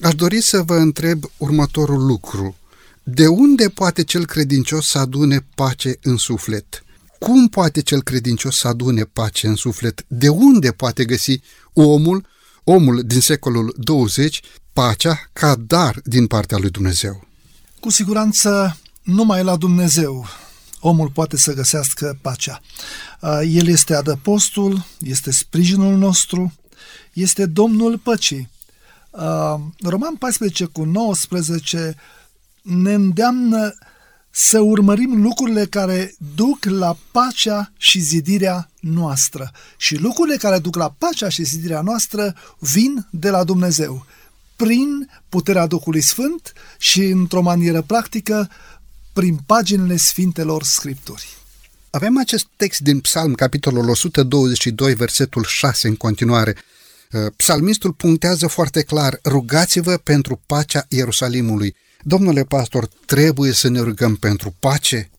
aș 0.01 0.15
dori 0.15 0.41
să 0.41 0.63
vă 0.63 0.77
întreb 0.77 1.25
următorul 1.37 2.07
lucru. 2.07 2.57
De 3.09 3.27
unde 3.27 3.69
poate 3.69 4.05
cel 4.05 4.27
credincios 4.27 4.87
să 4.87 4.99
adune 4.99 5.47
pace 5.55 5.99
în 6.03 6.17
suflet? 6.17 6.85
Cum 7.19 7.49
poate 7.49 7.83
cel 7.83 8.03
credincios 8.03 8.57
să 8.57 8.69
adune 8.69 9.03
pace 9.03 9.47
în 9.47 9.55
suflet? 9.55 10.05
De 10.09 10.29
unde 10.29 10.71
poate 10.71 11.05
găsi 11.05 11.41
omul, 11.73 12.27
omul 12.65 13.03
din 13.05 13.21
secolul 13.21 13.75
20, 13.79 14.41
pacea 14.73 15.29
ca 15.33 15.55
dar 15.67 16.01
din 16.05 16.27
partea 16.27 16.59
lui 16.59 16.71
Dumnezeu? 16.71 17.27
Cu 17.81 17.91
siguranță 17.91 18.79
numai 19.03 19.45
la 19.45 19.57
Dumnezeu 19.57 20.27
omul 20.81 21.11
poate 21.11 21.37
să 21.37 21.53
găsească 21.53 22.19
pacea. 22.23 22.61
El 23.43 23.67
este 23.67 23.95
adăpostul, 23.95 24.85
este 25.01 25.31
sprijinul 25.31 25.97
nostru, 25.97 26.53
este 27.13 27.47
Domnul 27.47 27.99
păcii. 27.99 28.51
Roman 29.81 30.15
14 30.19 30.65
cu 30.65 30.85
19 30.85 31.97
ne 32.67 32.93
îndeamnă 32.93 33.75
să 34.31 34.61
urmărim 34.61 35.23
lucrurile 35.23 35.65
care 35.65 36.15
duc 36.35 36.65
la 36.65 36.97
pacea 37.11 37.73
și 37.77 38.01
zidirea 38.01 38.71
noastră. 38.81 39.51
Și 39.77 39.97
lucrurile 39.97 40.37
care 40.37 40.59
duc 40.59 40.77
la 40.77 40.95
pacea 40.99 41.29
și 41.29 41.43
zidirea 41.43 41.81
noastră 41.81 42.35
vin 42.59 43.07
de 43.11 43.31
la 43.31 43.45
Dumnezeu, 43.45 44.07
prin 44.57 45.11
puterea 45.29 45.67
Duhului 45.67 46.01
Sfânt 46.01 46.53
și, 46.79 47.03
într-o 47.03 47.41
manieră 47.41 47.83
practică, 47.83 48.51
prin 49.13 49.39
paginile 49.47 49.97
Sfintelor 49.97 50.63
Scripturi. 50.63 51.37
Avem 51.91 52.19
acest 52.19 52.47
text 52.57 52.81
din 52.81 53.01
Psalm, 53.01 53.35
capitolul 53.35 53.89
122, 53.89 54.95
versetul 54.95 55.45
6 55.45 55.89
în 55.89 55.97
continuare. 55.97 56.57
Uh, 57.13 57.33
psalmistul 57.37 57.93
punctează 57.93 58.47
foarte 58.47 58.83
clar, 58.83 59.19
rugați-vă 59.25 59.97
pentru 59.97 60.41
pacea 60.47 60.87
Ierusalimului. 60.89 61.77
Domnule 62.09 62.45
pastor, 62.45 62.89
trebuie 63.07 63.53
să 63.53 63.69
ne 63.69 63.81
rugăm 63.81 64.15
pentru 64.17 64.55
pace? 64.61 65.11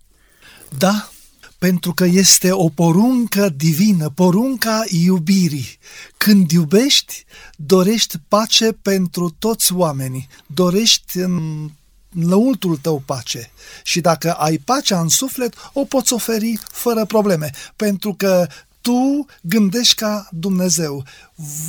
Da, 0.78 1.10
pentru 1.58 1.94
că 1.94 2.06
este 2.06 2.52
o 2.52 2.70
poruncă 2.70 3.50
divină, 3.50 4.10
porunca 4.10 4.84
iubirii. 4.88 5.78
Când 6.18 6.52
iubești, 6.52 7.26
dorești 7.56 8.18
pace 8.28 8.72
pentru 8.72 9.36
toți 9.40 9.74
oamenii, 9.74 10.28
dorești 10.46 11.18
în 11.18 11.70
lăultul 12.14 12.78
tău 12.78 13.04
pace. 13.06 13.52
Și 13.84 14.02
dacă 14.02 14.32
ai 14.32 14.58
pacea 14.58 15.00
în 15.00 15.10
suflet, 15.10 15.54
o 15.74 15.84
poți 15.86 16.14
oferi 16.14 16.60
fără 16.72 17.06
probleme, 17.06 17.52
pentru 17.76 18.14
că 18.14 18.48
tu 18.88 19.26
gândești 19.42 19.96
ca 19.96 20.30
Dumnezeu, 20.32 21.06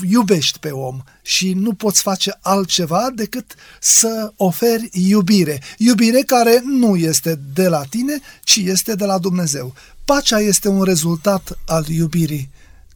iubești 0.08 0.58
pe 0.58 0.70
om 0.70 1.02
și 1.22 1.52
nu 1.52 1.72
poți 1.72 2.02
face 2.02 2.38
altceva 2.40 3.10
decât 3.14 3.54
să 3.80 4.32
oferi 4.36 4.88
iubire. 4.92 5.62
Iubire 5.78 6.20
care 6.20 6.62
nu 6.64 6.96
este 6.96 7.40
de 7.54 7.68
la 7.68 7.82
tine, 7.84 8.20
ci 8.42 8.56
este 8.56 8.94
de 8.94 9.04
la 9.04 9.18
Dumnezeu. 9.18 9.74
Pacea 10.04 10.38
este 10.38 10.68
un 10.68 10.82
rezultat 10.82 11.58
al 11.66 11.86
iubirii 11.86 12.50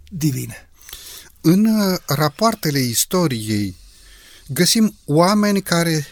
divine. 0.08 0.68
În 1.40 1.64
uh, 1.64 1.98
rapoartele 2.06 2.78
istoriei 2.78 3.76
găsim 4.48 4.94
oameni 5.04 5.62
care 5.62 6.06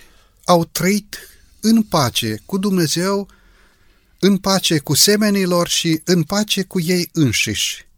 au 0.44 0.64
trăit 0.64 1.16
în 1.60 1.82
pace 1.82 2.42
cu 2.46 2.58
Dumnezeu, 2.58 3.28
în 4.18 4.36
pace 4.36 4.78
cu 4.78 4.94
semenilor 4.94 5.68
și 5.68 6.00
în 6.04 6.22
pace 6.22 6.62
cu 6.62 6.80
ei 6.80 7.08
înșiși. 7.12 7.88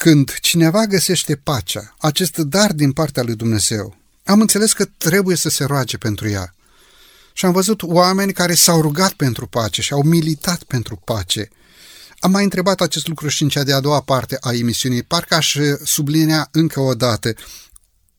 Când 0.00 0.38
cineva 0.40 0.84
găsește 0.84 1.36
pacea, 1.36 1.94
acest 1.98 2.36
dar 2.36 2.72
din 2.72 2.92
partea 2.92 3.22
lui 3.22 3.34
Dumnezeu, 3.34 3.96
am 4.24 4.40
înțeles 4.40 4.72
că 4.72 4.84
trebuie 4.84 5.36
să 5.36 5.48
se 5.48 5.64
roage 5.64 5.96
pentru 5.96 6.28
ea. 6.28 6.54
Și 7.32 7.44
am 7.44 7.52
văzut 7.52 7.82
oameni 7.82 8.32
care 8.32 8.54
s-au 8.54 8.80
rugat 8.80 9.12
pentru 9.12 9.46
pace 9.46 9.82
și 9.82 9.92
au 9.92 10.02
militat 10.02 10.62
pentru 10.62 10.96
pace. 11.04 11.48
Am 12.18 12.30
mai 12.30 12.42
întrebat 12.44 12.80
acest 12.80 13.08
lucru 13.08 13.28
și 13.28 13.42
în 13.42 13.48
cea 13.48 13.62
de-a 13.62 13.80
doua 13.80 14.00
parte 14.00 14.36
a 14.40 14.52
emisiunii, 14.52 15.02
parcă 15.02 15.34
aș 15.34 15.56
sublinea 15.84 16.48
încă 16.52 16.80
o 16.80 16.94
dată. 16.94 17.32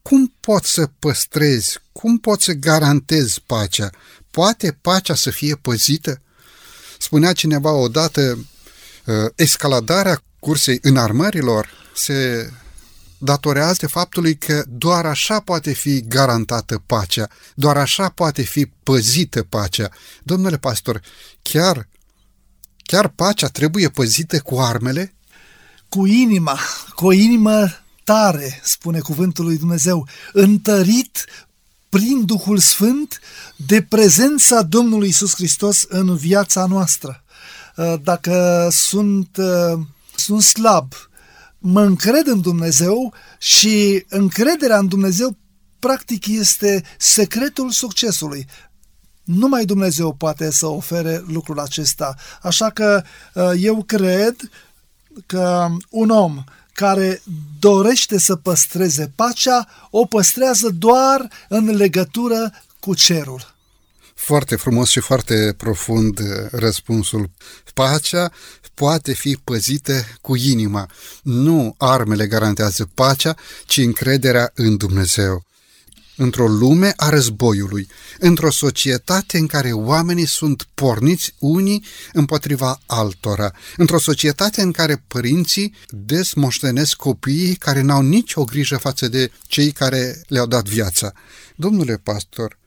Cum 0.01 0.33
poți 0.39 0.71
să 0.71 0.89
păstrezi, 0.99 1.79
cum 1.91 2.17
poți 2.17 2.43
să 2.43 2.51
garantezi 2.51 3.41
pacea? 3.45 3.89
Poate 4.31 4.77
pacea 4.81 5.15
să 5.15 5.29
fie 5.29 5.55
păzită? 5.55 6.21
Spunea 6.97 7.33
cineva 7.33 7.71
odată, 7.71 8.47
ă, 9.07 9.31
escaladarea 9.35 10.23
cursei 10.39 10.79
înarmărilor 10.81 11.69
se 11.95 12.49
datorează 13.17 13.87
faptului 13.87 14.37
că 14.37 14.63
doar 14.67 15.05
așa 15.05 15.39
poate 15.39 15.73
fi 15.73 16.01
garantată 16.01 16.83
pacea, 16.85 17.27
doar 17.55 17.77
așa 17.77 18.09
poate 18.09 18.41
fi 18.41 18.65
păzită 18.65 19.43
pacea. 19.43 19.89
Domnule 20.23 20.57
pastor, 20.57 21.01
chiar, 21.41 21.87
chiar 22.83 23.07
pacea 23.07 23.47
trebuie 23.47 23.89
păzită 23.89 24.39
cu 24.39 24.59
armele? 24.59 25.13
Cu 25.89 26.05
inima, 26.05 26.59
cu 26.95 27.05
o 27.05 27.11
inimă 27.11 27.67
tare, 28.03 28.59
spune 28.63 28.99
cuvântul 28.99 29.45
lui 29.45 29.57
Dumnezeu, 29.57 30.07
întărit 30.33 31.25
prin 31.89 32.25
Duhul 32.25 32.57
Sfânt 32.57 33.19
de 33.55 33.81
prezența 33.81 34.61
Domnului 34.61 35.07
Isus 35.07 35.33
Hristos 35.35 35.85
în 35.87 36.15
viața 36.15 36.65
noastră. 36.65 37.23
Uh, 37.75 37.93
dacă 38.03 38.67
sunt, 38.71 39.37
uh, 39.37 39.79
sunt 40.19 40.41
slab, 40.41 40.93
mă 41.57 41.81
încred 41.81 42.27
în 42.27 42.41
Dumnezeu 42.41 43.13
și 43.37 44.05
încrederea 44.09 44.77
în 44.77 44.87
Dumnezeu 44.87 45.37
practic 45.79 46.27
este 46.27 46.83
secretul 46.97 47.71
succesului. 47.71 48.45
Numai 49.23 49.65
Dumnezeu 49.65 50.13
poate 50.13 50.51
să 50.51 50.65
ofere 50.65 51.23
lucrul 51.27 51.59
acesta. 51.59 52.15
Așa 52.41 52.69
că 52.69 53.03
uh, 53.33 53.51
eu 53.57 53.83
cred 53.83 54.35
că 55.25 55.67
un 55.89 56.09
om 56.09 56.43
care 56.73 57.21
dorește 57.59 58.19
să 58.19 58.35
păstreze 58.35 59.11
pacea, 59.15 59.67
o 59.89 60.05
păstrează 60.05 60.69
doar 60.69 61.29
în 61.49 61.75
legătură 61.75 62.51
cu 62.79 62.93
cerul. 62.93 63.55
Foarte 64.15 64.55
frumos 64.55 64.89
și 64.89 64.99
foarte 64.99 65.53
profund 65.57 66.19
uh, 66.19 66.25
răspunsul. 66.51 67.29
Pacea 67.73 68.31
poate 68.79 69.13
fi 69.13 69.37
păzită 69.43 70.05
cu 70.21 70.35
inima. 70.35 70.89
Nu 71.23 71.75
armele 71.77 72.27
garantează 72.27 72.89
pacea, 72.93 73.35
ci 73.65 73.77
încrederea 73.77 74.51
în 74.55 74.77
Dumnezeu 74.77 75.43
într-o 76.15 76.47
lume 76.47 76.93
a 76.95 77.09
războiului, 77.09 77.87
într-o 78.19 78.51
societate 78.51 79.37
în 79.37 79.47
care 79.47 79.71
oamenii 79.71 80.27
sunt 80.27 80.67
porniți 80.73 81.33
unii 81.39 81.85
împotriva 82.13 82.79
altora, 82.85 83.51
într-o 83.77 83.99
societate 83.99 84.61
în 84.61 84.71
care 84.71 85.03
părinții 85.07 85.73
desmoștenesc 85.89 86.95
copiii 86.95 87.55
care 87.55 87.81
n-au 87.81 88.01
nicio 88.01 88.43
grijă 88.43 88.77
față 88.77 89.07
de 89.07 89.31
cei 89.47 89.71
care 89.71 90.21
le-au 90.27 90.45
dat 90.45 90.67
viața. 90.67 91.11
Domnule 91.55 91.97
pastor, 91.97 92.57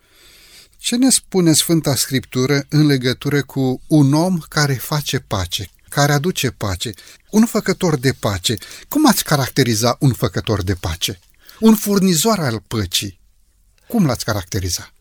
ce 0.79 0.97
ne 0.97 1.11
spune 1.11 1.53
Sfânta 1.53 1.95
Scriptură 1.95 2.67
în 2.69 2.87
legătură 2.87 3.43
cu 3.43 3.81
un 3.87 4.15
om 4.15 4.39
care 4.49 4.75
face 4.75 5.19
pace, 5.19 5.71
care 5.93 6.13
aduce 6.13 6.51
pace, 6.51 6.93
un 7.31 7.47
făcător 7.47 7.97
de 7.97 8.13
pace? 8.13 8.57
Cum 8.89 9.07
ați 9.07 9.25
caracteriza 9.25 9.97
un 10.01 10.13
făcător 10.13 10.63
de 10.63 10.75
pace? 10.75 11.21
Un 11.61 11.75
furnizor 11.75 12.39
al 12.39 12.63
păcii? 12.67 13.21
Cum 13.89 14.07
l-ați 14.07 14.25
caracteriza? 14.25 14.93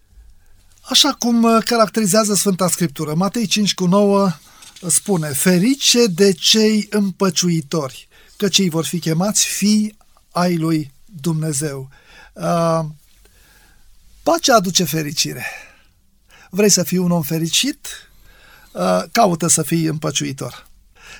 Așa 0.82 1.16
cum 1.20 1.44
uh, 1.44 1.64
caracterizează 1.66 2.34
Sfânta 2.34 2.68
Scriptură. 2.68 3.14
Matei 3.14 3.46
5 3.46 3.74
cu 3.74 3.86
9 3.86 4.32
spune, 4.88 5.28
Ferice 5.28 6.06
de 6.06 6.34
cei 6.34 6.88
împăciuitori, 6.90 8.08
că 8.38 8.48
cei 8.48 8.70
vor 8.70 8.86
fi 8.86 9.00
chemați 9.00 9.46
fii 9.46 9.98
ai 10.32 10.58
lui 10.58 10.94
Dumnezeu. 11.06 11.90
Uh, 12.34 12.80
pacea 14.24 14.56
aduce 14.56 14.84
fericire. 14.84 15.46
Vrei 16.50 16.70
să 16.70 16.84
fii 16.84 16.98
un 16.98 17.12
om 17.12 17.22
fericit? 17.22 17.88
Uh, 18.72 19.04
caută 19.12 19.48
să 19.48 19.64
fii 19.64 19.86
împăciuitor. 19.86 20.70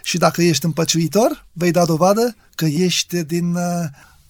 Și 0.04 0.18
dacă 0.18 0.42
ești 0.42 0.66
împăciuitor, 0.66 1.46
vei 1.52 1.72
da 1.72 1.86
dovadă 1.86 2.36
că 2.56 2.66
ești 2.66 3.24
din 3.24 3.54
uh, 3.54 3.64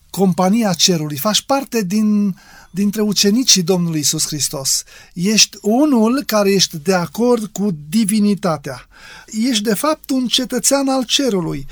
compania 0.09 0.73
cerului, 0.73 1.17
faci 1.17 1.41
parte 1.41 1.83
din, 1.83 2.37
dintre 2.71 3.01
ucenicii 3.01 3.63
Domnului 3.63 3.99
Isus 3.99 4.25
Hristos. 4.25 4.83
Ești 5.13 5.57
unul 5.61 6.23
care 6.25 6.51
ești 6.51 6.77
de 6.77 6.93
acord 6.93 7.45
cu 7.45 7.77
divinitatea. 7.89 8.87
Ești 9.25 9.63
de 9.63 9.73
fapt 9.73 10.09
un 10.09 10.27
cetățean 10.27 10.87
al 10.87 11.03
cerului. 11.05 11.67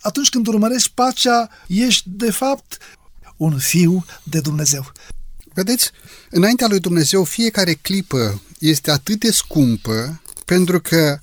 Atunci 0.00 0.28
când 0.28 0.46
urmărești 0.46 0.90
pacea, 0.94 1.48
ești 1.66 2.08
de 2.10 2.30
fapt 2.30 2.78
un 3.36 3.58
fiu 3.58 4.04
de 4.22 4.40
Dumnezeu. 4.40 4.92
Vedeți, 5.54 5.90
înaintea 6.30 6.66
lui 6.66 6.80
Dumnezeu 6.80 7.24
fiecare 7.24 7.72
clipă 7.72 8.42
este 8.58 8.90
atât 8.90 9.20
de 9.20 9.30
scumpă 9.30 10.20
pentru 10.44 10.80
că 10.80 11.18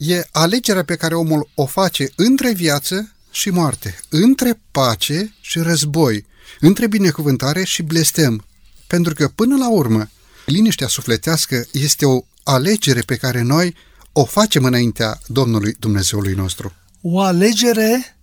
e 0.00 0.24
alegerea 0.30 0.84
pe 0.84 0.96
care 0.96 1.14
omul 1.14 1.48
o 1.54 1.66
face 1.66 2.12
între 2.16 2.52
viață 2.52 3.12
și 3.30 3.50
moarte, 3.50 3.98
între 4.08 4.60
pace 4.70 5.34
și 5.40 5.58
război, 5.58 6.26
între 6.60 6.86
binecuvântare 6.86 7.64
și 7.64 7.82
blestem. 7.82 8.44
pentru 8.86 9.14
că 9.14 9.28
până 9.28 9.56
la 9.56 9.70
urmă 9.70 10.10
liniștea 10.46 10.86
sufletească 10.86 11.64
este 11.72 12.06
o 12.06 12.20
alegere 12.42 13.00
pe 13.00 13.16
care 13.16 13.42
noi 13.42 13.74
o 14.12 14.24
facem 14.24 14.64
înaintea 14.64 15.20
Domnului 15.26 15.76
Dumnezeului 15.78 16.34
nostru. 16.34 16.72
O 17.00 17.20
alegere 17.20 18.16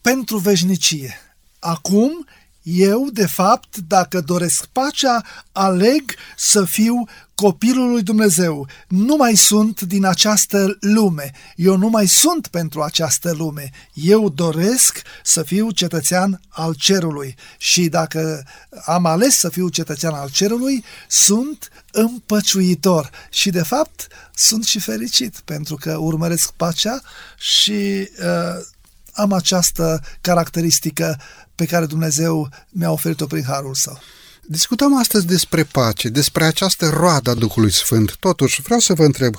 pentru 0.00 0.38
veșnicie. 0.38 1.16
Acum 1.58 2.26
eu, 2.62 3.08
de 3.12 3.26
fapt, 3.26 3.76
dacă 3.76 4.20
doresc 4.20 4.66
pacea, 4.66 5.24
aleg 5.52 6.14
să 6.36 6.64
fiu 6.64 7.04
copilul 7.42 7.90
lui 7.90 8.02
Dumnezeu. 8.02 8.68
Nu 8.88 9.16
mai 9.16 9.34
sunt 9.34 9.80
din 9.80 10.04
această 10.04 10.76
lume. 10.80 11.30
Eu 11.56 11.76
nu 11.76 11.88
mai 11.88 12.06
sunt 12.06 12.46
pentru 12.46 12.82
această 12.82 13.32
lume. 13.32 13.70
Eu 13.92 14.28
doresc 14.28 15.02
să 15.22 15.42
fiu 15.42 15.70
cetățean 15.70 16.40
al 16.48 16.74
cerului. 16.74 17.34
Și 17.58 17.88
dacă 17.88 18.44
am 18.84 19.06
ales 19.06 19.38
să 19.38 19.48
fiu 19.48 19.68
cetățean 19.68 20.14
al 20.14 20.30
cerului, 20.30 20.84
sunt 21.08 21.68
împăciuitor. 21.92 23.10
Și, 23.30 23.50
de 23.50 23.62
fapt, 23.62 24.06
sunt 24.34 24.64
și 24.64 24.78
fericit 24.78 25.40
pentru 25.44 25.74
că 25.74 25.96
urmăresc 25.96 26.52
pacea 26.52 27.00
și 27.38 28.08
uh, 28.18 28.64
am 29.12 29.32
această 29.32 30.00
caracteristică 30.20 31.20
pe 31.54 31.64
care 31.64 31.86
Dumnezeu 31.86 32.48
mi-a 32.68 32.90
oferit-o 32.90 33.26
prin 33.26 33.44
Harul 33.44 33.74
Său. 33.74 33.98
Discutăm 34.46 34.98
astăzi 34.98 35.26
despre 35.26 35.64
pace, 35.64 36.08
despre 36.08 36.44
această 36.44 36.88
roadă 36.88 37.30
a 37.30 37.34
Duhului 37.34 37.72
Sfânt. 37.72 38.16
Totuși, 38.16 38.62
vreau 38.62 38.80
să 38.80 38.94
vă 38.94 39.04
întreb, 39.04 39.34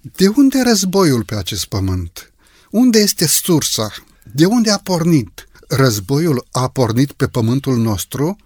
de 0.00 0.28
unde 0.28 0.62
războiul 0.62 1.24
pe 1.24 1.34
acest 1.34 1.64
pământ? 1.64 2.32
Unde 2.70 2.98
este 2.98 3.26
sursa? 3.26 3.94
De 4.32 4.44
unde 4.44 4.70
a 4.70 4.78
pornit? 4.78 5.48
Războiul 5.68 6.46
a 6.50 6.68
pornit 6.68 7.12
pe 7.12 7.26
pământul 7.26 7.76
nostru? 7.76 8.36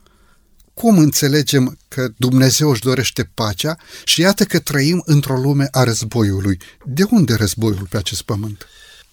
Cum 0.74 0.98
înțelegem 0.98 1.78
că 1.88 2.09
Dumnezeu 2.16 2.70
își 2.70 2.80
dorește 2.80 3.30
pacea 3.34 3.76
și 4.05 4.20
iată 4.20 4.44
că 4.44 4.59
trăim 4.59 5.03
într-o 5.07 5.36
lume 5.36 5.68
a 5.70 5.82
războiului? 5.82 6.59
De 6.84 7.03
unde 7.11 7.34
războiul 7.34 7.86
pe 7.90 7.96
acest 7.96 8.22
pământ? 8.22 8.66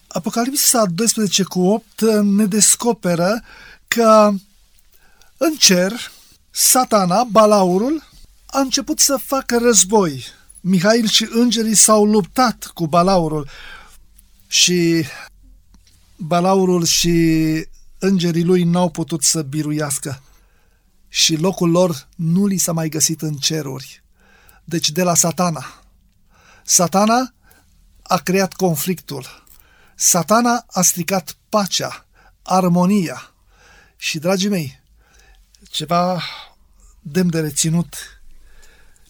Apocalipsa 0.08 0.86
12 0.86 1.44
cu 1.44 1.60
8 1.60 2.02
ne 2.24 2.46
descoperă 2.46 3.44
că 3.88 4.32
în 5.38 5.56
cer 5.58 6.12
satana, 6.60 7.24
balaurul, 7.24 8.04
a 8.46 8.60
început 8.60 9.00
să 9.00 9.18
facă 9.18 9.58
război. 9.58 10.26
Mihail 10.62 11.08
și 11.08 11.28
îngerii 11.32 11.76
s-au 11.76 12.06
luptat 12.06 12.72
cu 12.74 12.88
balaurul 12.88 13.50
și 14.48 15.06
balaurul 16.16 16.86
și 16.86 17.16
îngerii 18.00 18.44
lui 18.44 18.64
n-au 18.64 18.90
putut 18.90 19.24
să 19.24 19.42
biruiască 19.42 20.22
și 21.08 21.36
locul 21.36 21.70
lor 21.70 22.08
nu 22.16 22.46
li 22.46 22.58
s-a 22.58 22.72
mai 22.72 22.90
găsit 22.90 23.22
în 23.22 23.34
ceruri. 23.34 24.04
Deci 24.64 24.90
de 24.90 25.04
la 25.04 25.16
satana. 25.16 25.66
Satana 26.64 27.34
a 28.02 28.18
creat 28.18 28.54
conflictul. 28.54 29.44
Satana 29.96 30.66
a 30.68 30.82
stricat 30.82 31.38
pacea, 31.50 32.06
armonia. 32.42 33.34
Și, 33.96 34.20
dragii 34.20 34.50
mei, 34.50 34.82
ceva 35.70 36.22
demn 37.12 37.30
de 37.30 37.40
reținut, 37.40 37.96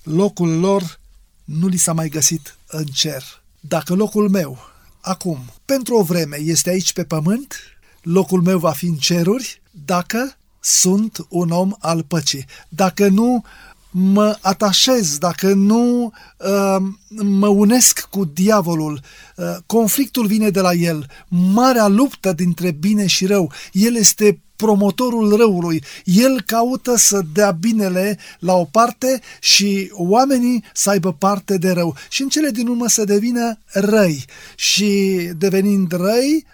locul 0.03 0.59
lor 0.59 0.99
nu 1.43 1.67
li 1.67 1.77
s-a 1.77 1.93
mai 1.93 2.09
găsit 2.09 2.57
în 2.67 2.85
cer. 2.85 3.23
Dacă 3.59 3.93
locul 3.93 4.29
meu, 4.29 4.57
acum, 5.01 5.39
pentru 5.65 5.95
o 5.95 6.03
vreme, 6.03 6.37
este 6.39 6.69
aici 6.69 6.93
pe 6.93 7.03
pământ, 7.03 7.55
locul 8.01 8.41
meu 8.41 8.59
va 8.59 8.71
fi 8.71 8.85
în 8.85 8.95
ceruri 8.95 9.61
dacă 9.85 10.37
sunt 10.59 11.25
un 11.29 11.49
om 11.49 11.73
al 11.79 12.03
păcii. 12.03 12.45
Dacă 12.69 13.07
nu 13.07 13.43
mă 13.91 14.37
atașez, 14.41 15.17
dacă 15.17 15.53
nu 15.53 16.13
uh, 16.37 16.77
mă 17.23 17.47
unesc 17.47 17.99
cu 17.99 18.25
diavolul, 18.25 19.01
uh, 19.35 19.55
conflictul 19.65 20.27
vine 20.27 20.49
de 20.49 20.59
la 20.59 20.73
el, 20.73 21.05
marea 21.27 21.87
luptă 21.87 22.33
dintre 22.33 22.71
bine 22.71 23.07
și 23.07 23.25
rău, 23.25 23.51
el 23.71 23.95
este 23.95 24.41
promotorul 24.59 25.37
răului. 25.37 25.83
El 26.03 26.41
caută 26.41 26.95
să 26.97 27.21
dea 27.33 27.51
binele 27.51 28.19
la 28.39 28.53
o 28.53 28.65
parte 28.65 29.21
și 29.39 29.91
oamenii 29.93 30.63
să 30.73 30.89
aibă 30.89 31.13
parte 31.13 31.57
de 31.57 31.71
rău. 31.71 31.95
Și 32.09 32.21
în 32.21 32.29
cele 32.29 32.49
din 32.49 32.67
urmă 32.67 32.87
să 32.87 33.03
devină 33.03 33.57
răi. 33.65 34.25
Și 34.55 34.91
devenind 35.37 35.91
răi, 35.91 36.45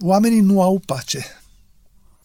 oamenii 0.00 0.40
nu 0.40 0.62
au 0.62 0.82
pace. 0.86 1.26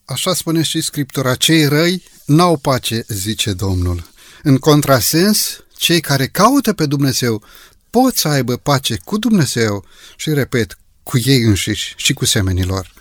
Așa 0.05 0.33
spune 0.33 0.61
și 0.61 0.81
Scriptura, 0.81 1.35
cei 1.35 1.65
răi 1.65 2.03
n-au 2.25 2.57
pace, 2.57 3.05
zice 3.07 3.53
Domnul. 3.53 4.09
În 4.43 4.57
contrasens, 4.57 5.63
cei 5.77 6.01
care 6.01 6.27
caută 6.27 6.73
pe 6.73 6.85
Dumnezeu 6.85 7.43
pot 7.89 8.15
să 8.15 8.27
aibă 8.27 8.55
pace 8.55 8.99
cu 9.03 9.17
Dumnezeu 9.17 9.85
și, 10.15 10.33
repet, 10.33 10.77
cu 11.03 11.17
ei 11.17 11.41
înșiși 11.41 11.93
și 11.95 12.13
cu 12.13 12.25
semenilor. 12.25 12.93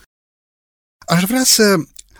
Aș 1.06 1.22
vrea 1.22 1.44
să 1.44 1.76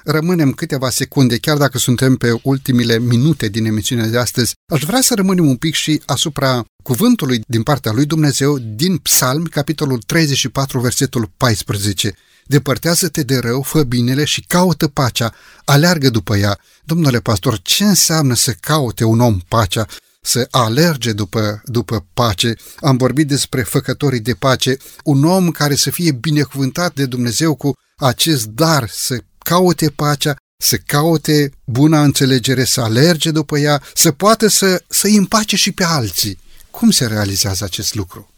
rămânem 0.07 0.53
câteva 0.53 0.91
secunde, 0.91 1.37
chiar 1.37 1.57
dacă 1.57 1.79
suntem 1.79 2.17
pe 2.17 2.39
ultimile 2.43 2.99
minute 2.99 3.49
din 3.49 3.65
emisiunea 3.65 4.07
de 4.07 4.19
astăzi, 4.19 4.55
aș 4.73 4.83
vrea 4.83 5.01
să 5.01 5.15
rămânem 5.15 5.49
un 5.49 5.57
pic 5.57 5.75
și 5.75 6.03
asupra 6.07 6.65
cuvântului 6.83 7.43
din 7.47 7.63
partea 7.63 7.93
lui 7.93 8.05
Dumnezeu 8.05 8.59
din 8.59 8.97
Psalm, 8.97 9.45
capitolul 9.45 9.99
34, 9.99 10.81
versetul 10.81 11.31
14. 11.37 12.15
Depărtează-te 12.45 13.23
de 13.23 13.39
rău, 13.39 13.63
fă 13.63 13.83
binele 13.83 14.25
și 14.25 14.45
caută 14.47 14.89
pacea, 14.89 15.35
aleargă 15.65 16.11
după 16.11 16.37
ea. 16.37 16.59
Domnule 16.85 17.19
pastor, 17.19 17.61
ce 17.63 17.85
înseamnă 17.85 18.35
să 18.35 18.53
caute 18.61 19.05
un 19.05 19.21
om 19.21 19.39
pacea? 19.49 19.87
să 20.21 20.49
alerge 20.51 21.13
după, 21.13 21.63
după 21.65 22.07
pace. 22.15 22.55
Am 22.81 22.97
vorbit 22.97 23.27
despre 23.29 23.63
făcătorii 23.63 24.21
de 24.21 24.35
pace, 24.35 24.77
un 25.05 25.25
om 25.25 25.51
care 25.51 25.75
să 25.75 25.91
fie 25.91 26.13
binecuvântat 26.13 26.95
de 26.95 27.07
Dumnezeu 27.07 27.55
cu 27.55 27.73
acest 27.97 28.47
dar, 28.47 28.89
să 28.89 29.19
caute 29.47 29.91
pacea, 29.91 30.37
să 30.63 30.77
caute 30.77 31.51
buna 31.65 32.03
înțelegere, 32.03 32.65
să 32.65 32.81
alerge 32.81 33.31
după 33.31 33.59
ea, 33.59 33.83
să 33.95 34.13
poată 34.13 34.47
să, 34.49 34.83
să 34.89 35.07
îi 35.07 35.17
împace 35.17 35.57
și 35.57 35.73
pe 35.73 35.85
alții. 35.85 36.39
Cum 36.71 36.91
se 36.91 37.07
realizează 37.07 37.65
acest 37.65 37.95
lucru? 37.95 38.31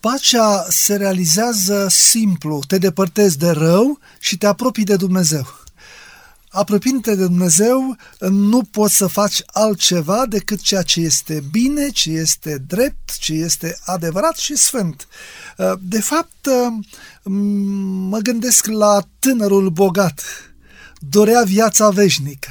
Pacea 0.00 0.66
se 0.68 0.96
realizează 0.96 1.86
simplu, 1.90 2.62
te 2.66 2.78
depărtezi 2.78 3.38
de 3.38 3.50
rău 3.50 3.98
și 4.18 4.38
te 4.38 4.46
apropii 4.46 4.84
de 4.84 4.96
Dumnezeu. 4.96 5.60
Apropiindu-te 6.48 7.14
de 7.14 7.24
Dumnezeu, 7.24 7.96
nu 8.20 8.62
poți 8.70 8.96
să 8.96 9.06
faci 9.06 9.42
altceva 9.46 10.26
decât 10.28 10.60
ceea 10.60 10.82
ce 10.82 11.00
este 11.00 11.44
bine, 11.50 11.88
ce 11.88 12.10
este 12.10 12.64
drept, 12.66 13.18
ce 13.18 13.32
este 13.32 13.78
adevărat 13.84 14.36
și 14.36 14.56
sfânt. 14.56 15.08
De 15.80 16.00
fapt, 16.00 16.48
mă 18.08 18.18
gândesc 18.18 18.66
la 18.66 19.02
tânărul 19.18 19.70
bogat, 19.70 20.22
dorea 21.08 21.42
viața 21.42 21.88
veșnică. 21.88 22.48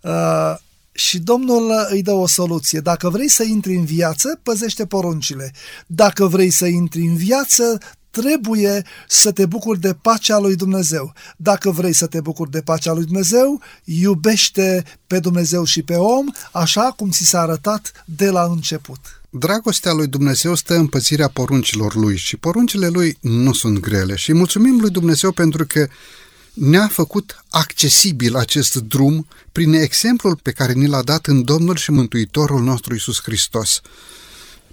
Uh, 0.00 0.54
și 0.92 1.18
Domnul 1.18 1.86
îi 1.90 2.02
dă 2.02 2.12
o 2.12 2.26
soluție. 2.26 2.80
Dacă 2.80 3.08
vrei 3.08 3.28
să 3.28 3.42
intri 3.42 3.74
în 3.74 3.84
viață, 3.84 4.40
păzește 4.42 4.86
poruncile. 4.86 5.52
Dacă 5.86 6.26
vrei 6.26 6.50
să 6.50 6.66
intri 6.66 7.00
în 7.06 7.16
viață, 7.16 7.78
trebuie 8.10 8.84
să 9.08 9.32
te 9.32 9.46
bucuri 9.46 9.80
de 9.80 9.94
pacea 10.02 10.38
lui 10.38 10.56
Dumnezeu. 10.56 11.12
Dacă 11.36 11.70
vrei 11.70 11.92
să 11.92 12.06
te 12.06 12.20
bucuri 12.20 12.50
de 12.50 12.60
pacea 12.60 12.92
lui 12.92 13.04
Dumnezeu, 13.04 13.60
iubește 13.84 14.84
pe 15.06 15.18
Dumnezeu 15.18 15.64
și 15.64 15.82
pe 15.82 15.94
om, 15.94 16.26
așa 16.52 16.94
cum 16.96 17.10
ți 17.10 17.24
s-a 17.24 17.40
arătat 17.40 18.04
de 18.04 18.30
la 18.30 18.42
început. 18.42 18.98
Dragostea 19.30 19.92
lui 19.92 20.06
Dumnezeu 20.06 20.54
stă 20.54 20.74
în 20.74 20.86
păzirea 20.86 21.28
poruncilor 21.28 21.94
lui 21.94 22.16
și 22.16 22.36
poruncile 22.36 22.88
lui 22.88 23.18
nu 23.20 23.52
sunt 23.52 23.78
grele 23.78 24.16
și 24.16 24.32
mulțumim 24.32 24.80
lui 24.80 24.90
Dumnezeu 24.90 25.32
pentru 25.32 25.66
că 25.66 25.88
ne-a 26.52 26.88
făcut 26.88 27.44
accesibil 27.48 28.36
acest 28.36 28.74
drum 28.74 29.26
prin 29.52 29.72
exemplul 29.72 30.36
pe 30.36 30.50
care 30.52 30.72
ni 30.72 30.86
l-a 30.86 31.02
dat 31.02 31.26
în 31.26 31.44
Domnul 31.44 31.76
și 31.76 31.90
Mântuitorul 31.90 32.62
nostru 32.62 32.94
Isus 32.94 33.22
Hristos. 33.22 33.80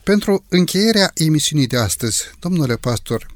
Pentru 0.03 0.43
încheierea 0.49 1.11
emisiunii 1.13 1.67
de 1.67 1.77
astăzi, 1.77 2.23
domnule 2.39 2.75
pastor, 2.75 3.27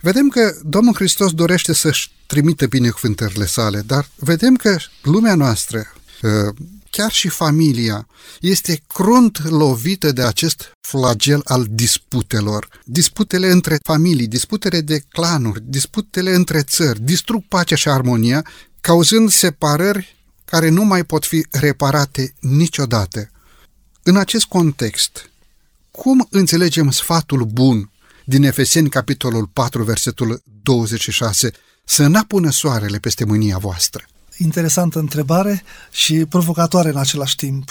vedem 0.00 0.28
că 0.28 0.54
Domnul 0.64 0.94
Hristos 0.94 1.32
dorește 1.32 1.72
să-și 1.72 2.10
trimită 2.26 2.66
binecuvântările 2.66 3.46
sale, 3.46 3.80
dar 3.80 4.08
vedem 4.16 4.56
că 4.56 4.76
lumea 5.02 5.34
noastră, 5.34 5.92
ă, 6.22 6.52
chiar 6.96 7.12
și 7.12 7.28
familia, 7.28 8.06
este 8.40 8.82
crunt 8.86 9.50
lovită 9.50 10.12
de 10.12 10.22
acest 10.22 10.72
flagel 10.80 11.40
al 11.44 11.66
disputelor. 11.70 12.68
Disputele 12.84 13.50
între 13.50 13.78
familii, 13.84 14.26
disputele 14.26 14.80
de 14.80 15.04
clanuri, 15.08 15.60
disputele 15.64 16.34
între 16.34 16.62
țări, 16.62 17.00
distrug 17.00 17.42
pacea 17.48 17.76
și 17.76 17.88
armonia, 17.88 18.46
cauzând 18.80 19.30
separări 19.30 20.16
care 20.44 20.68
nu 20.68 20.84
mai 20.84 21.04
pot 21.04 21.24
fi 21.24 21.46
reparate 21.50 22.34
niciodată. 22.40 23.30
În 24.02 24.16
acest 24.16 24.44
context, 24.44 25.30
cum 25.90 26.26
înțelegem 26.30 26.90
sfatul 26.90 27.44
bun 27.44 27.90
din 28.24 28.42
Efeseni, 28.42 28.88
capitolul 28.88 29.46
4, 29.46 29.82
versetul 29.82 30.42
26, 30.62 31.50
să 31.84 32.06
n-apună 32.06 32.50
soarele 32.50 32.98
peste 32.98 33.24
mânia 33.24 33.58
voastră? 33.58 34.06
Interesantă 34.42 34.98
întrebare 34.98 35.62
și 35.90 36.14
provocatoare 36.14 36.88
în 36.88 36.96
același 36.96 37.36
timp. 37.36 37.70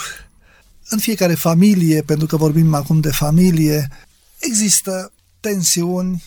În 0.90 0.98
fiecare 0.98 1.34
familie, 1.34 2.02
pentru 2.02 2.28
că 2.28 2.38
vorbim 2.38 2.74
acum 2.74 3.00
de 3.00 3.12
familie, 3.12 3.90
există 4.40 5.12
tensiuni, 5.40 6.24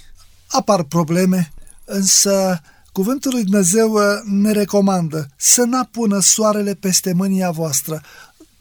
apar 0.47 0.82
probleme, 0.82 1.53
însă 1.84 2.61
Cuvântul 2.95 3.32
lui 3.32 3.45
Dumnezeu 3.45 3.92
uh, 3.92 4.03
ne 4.24 4.53
recomandă 4.53 5.28
să 5.36 5.62
n-apună 5.62 6.20
soarele 6.20 6.74
peste 6.74 7.12
mânia 7.12 7.51
voastră. 7.51 8.03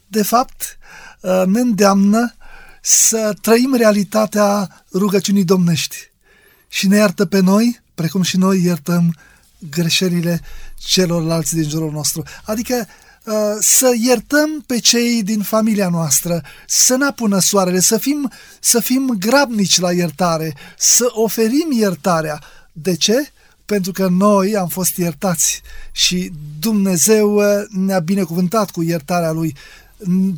De 0.06 0.22
fapt, 0.22 0.78
uh, 1.20 1.42
ne 1.46 1.60
îndeamnă 1.60 2.34
să 2.82 3.34
trăim 3.40 3.74
realitatea 3.74 4.68
rugăciunii 4.92 5.44
domnești 5.44 5.96
și 6.68 6.88
ne 6.88 6.96
iartă 6.96 7.24
pe 7.24 7.40
noi, 7.40 7.80
precum 7.94 8.22
și 8.22 8.36
noi 8.36 8.62
iertăm 8.62 9.14
greșelile 9.70 10.40
celorlalți 10.78 11.54
din 11.54 11.68
jurul 11.68 11.90
nostru. 11.90 12.22
Adică 12.44 12.86
uh, 13.24 13.34
să 13.60 13.92
iertăm 14.02 14.64
pe 14.66 14.78
cei 14.78 15.22
din 15.22 15.42
familia 15.42 15.88
noastră, 15.88 16.42
să 16.66 16.96
ne 16.96 17.04
apună 17.04 17.38
soarele, 17.38 17.80
să 17.80 17.98
fim, 17.98 18.32
să 18.60 18.80
fim 18.80 19.16
grabnici 19.18 19.80
la 19.80 19.92
iertare, 19.92 20.54
să 20.78 21.06
oferim 21.12 21.72
iertarea. 21.72 22.40
De 22.72 22.96
ce? 22.96 23.28
Pentru 23.64 23.92
că 23.92 24.06
noi 24.06 24.56
am 24.56 24.68
fost 24.68 24.96
iertați 24.96 25.62
și 25.92 26.32
Dumnezeu 26.60 27.34
uh, 27.34 27.44
ne-a 27.68 27.98
binecuvântat 27.98 28.70
cu 28.70 28.82
iertarea 28.82 29.30
Lui. 29.30 29.56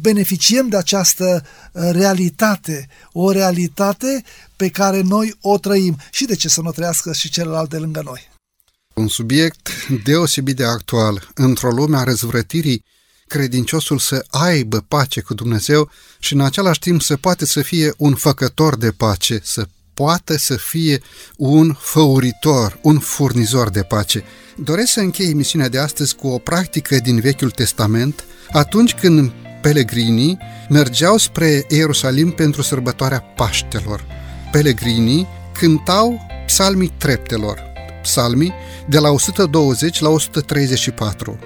Beneficiem 0.01 0.69
de 0.69 0.77
această 0.77 1.43
uh, 1.73 1.83
realitate, 1.91 2.89
o 3.13 3.31
realitate 3.31 4.23
pe 4.57 4.69
care 4.69 5.01
noi 5.01 5.35
o 5.41 5.59
trăim. 5.59 5.97
Și 6.11 6.25
de 6.25 6.35
ce 6.35 6.49
să 6.49 6.61
nu 6.61 6.71
trăiască 6.71 7.13
și 7.13 7.31
celălalt 7.31 7.71
de 7.71 7.77
lângă 7.77 8.03
noi? 8.05 8.36
Un 9.01 9.09
subiect 9.09 9.69
deosebit 10.05 10.57
de 10.57 10.65
actual. 10.65 11.29
Într-o 11.35 11.71
lume 11.71 11.97
a 11.97 12.03
răzvrătirii, 12.03 12.85
credinciosul 13.27 13.99
să 13.99 14.25
aibă 14.31 14.85
pace 14.89 15.21
cu 15.21 15.35
Dumnezeu 15.35 15.91
și 16.19 16.33
în 16.33 16.41
același 16.41 16.79
timp 16.79 17.03
să 17.03 17.17
poate 17.17 17.47
să 17.47 17.63
fie 17.63 17.93
un 17.97 18.15
făcător 18.15 18.77
de 18.77 18.91
pace, 18.91 19.41
să 19.43 19.67
poată 19.95 20.37
să 20.37 20.57
fie 20.57 21.01
un 21.37 21.73
făuritor, 21.79 22.79
un 22.83 22.99
furnizor 22.99 23.71
de 23.71 23.83
pace. 23.83 24.25
Doresc 24.57 24.93
să 24.93 25.01
închei 25.01 25.31
emisiunea 25.31 25.69
de 25.69 25.79
astăzi 25.79 26.15
cu 26.15 26.29
o 26.29 26.39
practică 26.39 26.97
din 26.97 27.21
Vechiul 27.21 27.51
Testament, 27.51 28.25
atunci 28.53 28.95
când 28.95 29.33
pelegrinii 29.63 30.39
mergeau 30.69 31.17
spre 31.17 31.67
Ierusalim 31.69 32.31
pentru 32.31 32.63
sărbătoarea 32.63 33.21
Paștelor. 33.21 34.05
Pelegrinii 34.53 35.27
cântau 35.59 36.21
psalmii 36.47 36.93
treptelor, 36.99 37.75
psalmii 38.07 38.55
de 38.89 38.99
la 38.99 39.11
120 39.11 40.01
la 40.01 40.09
134. 40.09 41.39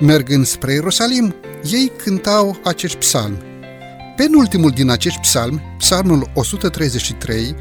Mergând 0.00 0.46
spre 0.46 0.72
Ierusalim, 0.72 1.34
ei 1.72 1.92
cântau 2.02 2.56
acești 2.64 2.98
psalmi. 2.98 3.38
Penultimul 4.16 4.70
din 4.70 4.90
acești 4.90 5.20
psalmi, 5.20 5.62
psalmul 5.78 6.30
133, 6.34 7.54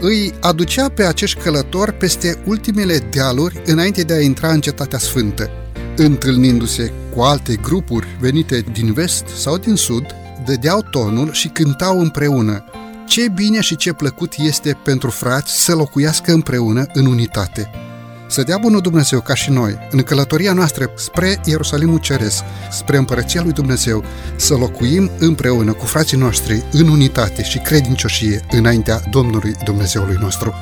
îi 0.00 0.32
aducea 0.40 0.88
pe 0.88 1.04
acești 1.04 1.40
călători 1.40 1.92
peste 1.92 2.42
ultimele 2.46 2.98
dealuri 2.98 3.62
înainte 3.64 4.02
de 4.02 4.14
a 4.14 4.20
intra 4.20 4.52
în 4.52 4.60
cetatea 4.60 4.98
sfântă. 4.98 5.50
Întâlnindu-se 5.96 6.92
cu 7.14 7.20
alte 7.20 7.58
grupuri 7.62 8.06
venite 8.20 8.64
din 8.72 8.92
vest 8.92 9.26
sau 9.26 9.56
din 9.56 9.74
sud, 9.74 10.06
dădeau 10.44 10.82
tonul 10.90 11.32
și 11.32 11.48
cântau 11.48 12.00
împreună. 12.00 12.64
Ce 13.06 13.28
bine 13.28 13.60
și 13.60 13.76
ce 13.76 13.92
plăcut 13.92 14.34
este 14.36 14.78
pentru 14.84 15.10
frați 15.10 15.64
să 15.64 15.74
locuiască 15.74 16.32
împreună 16.32 16.86
în 16.92 17.06
unitate. 17.06 17.70
Să 18.28 18.42
dea 18.42 18.58
bunul 18.58 18.80
Dumnezeu 18.80 19.20
ca 19.20 19.34
și 19.34 19.50
noi, 19.50 19.78
în 19.90 20.02
călătoria 20.02 20.52
noastră 20.52 20.90
spre 20.94 21.40
Ierusalimul 21.44 21.98
Ceresc, 21.98 22.42
spre 22.70 22.96
Împărăția 22.96 23.42
lui 23.42 23.52
Dumnezeu, 23.52 24.04
să 24.36 24.54
locuim 24.54 25.10
împreună 25.18 25.72
cu 25.72 25.84
frații 25.84 26.18
noștri 26.18 26.64
în 26.72 26.88
unitate 26.88 27.42
și 27.42 27.58
credincioșie 27.58 28.44
înaintea 28.50 29.00
Domnului 29.10 29.54
Dumnezeului 29.64 30.16
nostru. 30.20 30.54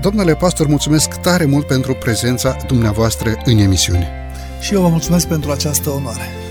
Domnule 0.00 0.34
pastor, 0.34 0.66
mulțumesc 0.66 1.08
tare 1.08 1.44
mult 1.44 1.66
pentru 1.66 1.94
prezența 1.94 2.56
dumneavoastră 2.66 3.42
în 3.44 3.58
emisiune. 3.58 4.08
Și 4.60 4.74
eu 4.74 4.80
vă 4.80 4.88
mulțumesc 4.88 5.26
pentru 5.26 5.50
această 5.50 5.90
onoare. 5.90 6.43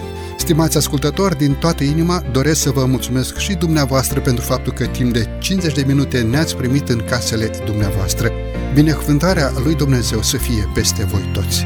Stimați 0.44 0.78
ascultători, 0.78 1.38
din 1.38 1.54
toată 1.54 1.84
inima 1.84 2.24
doresc 2.32 2.62
să 2.62 2.70
vă 2.70 2.86
mulțumesc 2.86 3.38
și 3.38 3.54
dumneavoastră 3.54 4.20
pentru 4.20 4.44
faptul 4.44 4.74
că 4.74 4.86
timp 4.86 5.14
de 5.14 5.28
50 5.39 5.74
de 5.74 5.84
minute 5.88 6.22
ne-ați 6.22 6.56
primit 6.56 6.89
în 6.89 7.04
casele 7.10 7.50
dumneavoastră. 7.66 8.32
Binecuvântarea 8.74 9.52
lui 9.64 9.76
Dumnezeu 9.76 10.22
să 10.22 10.38
fie 10.38 10.70
peste 10.74 11.04
voi 11.04 11.30
toți. 11.34 11.66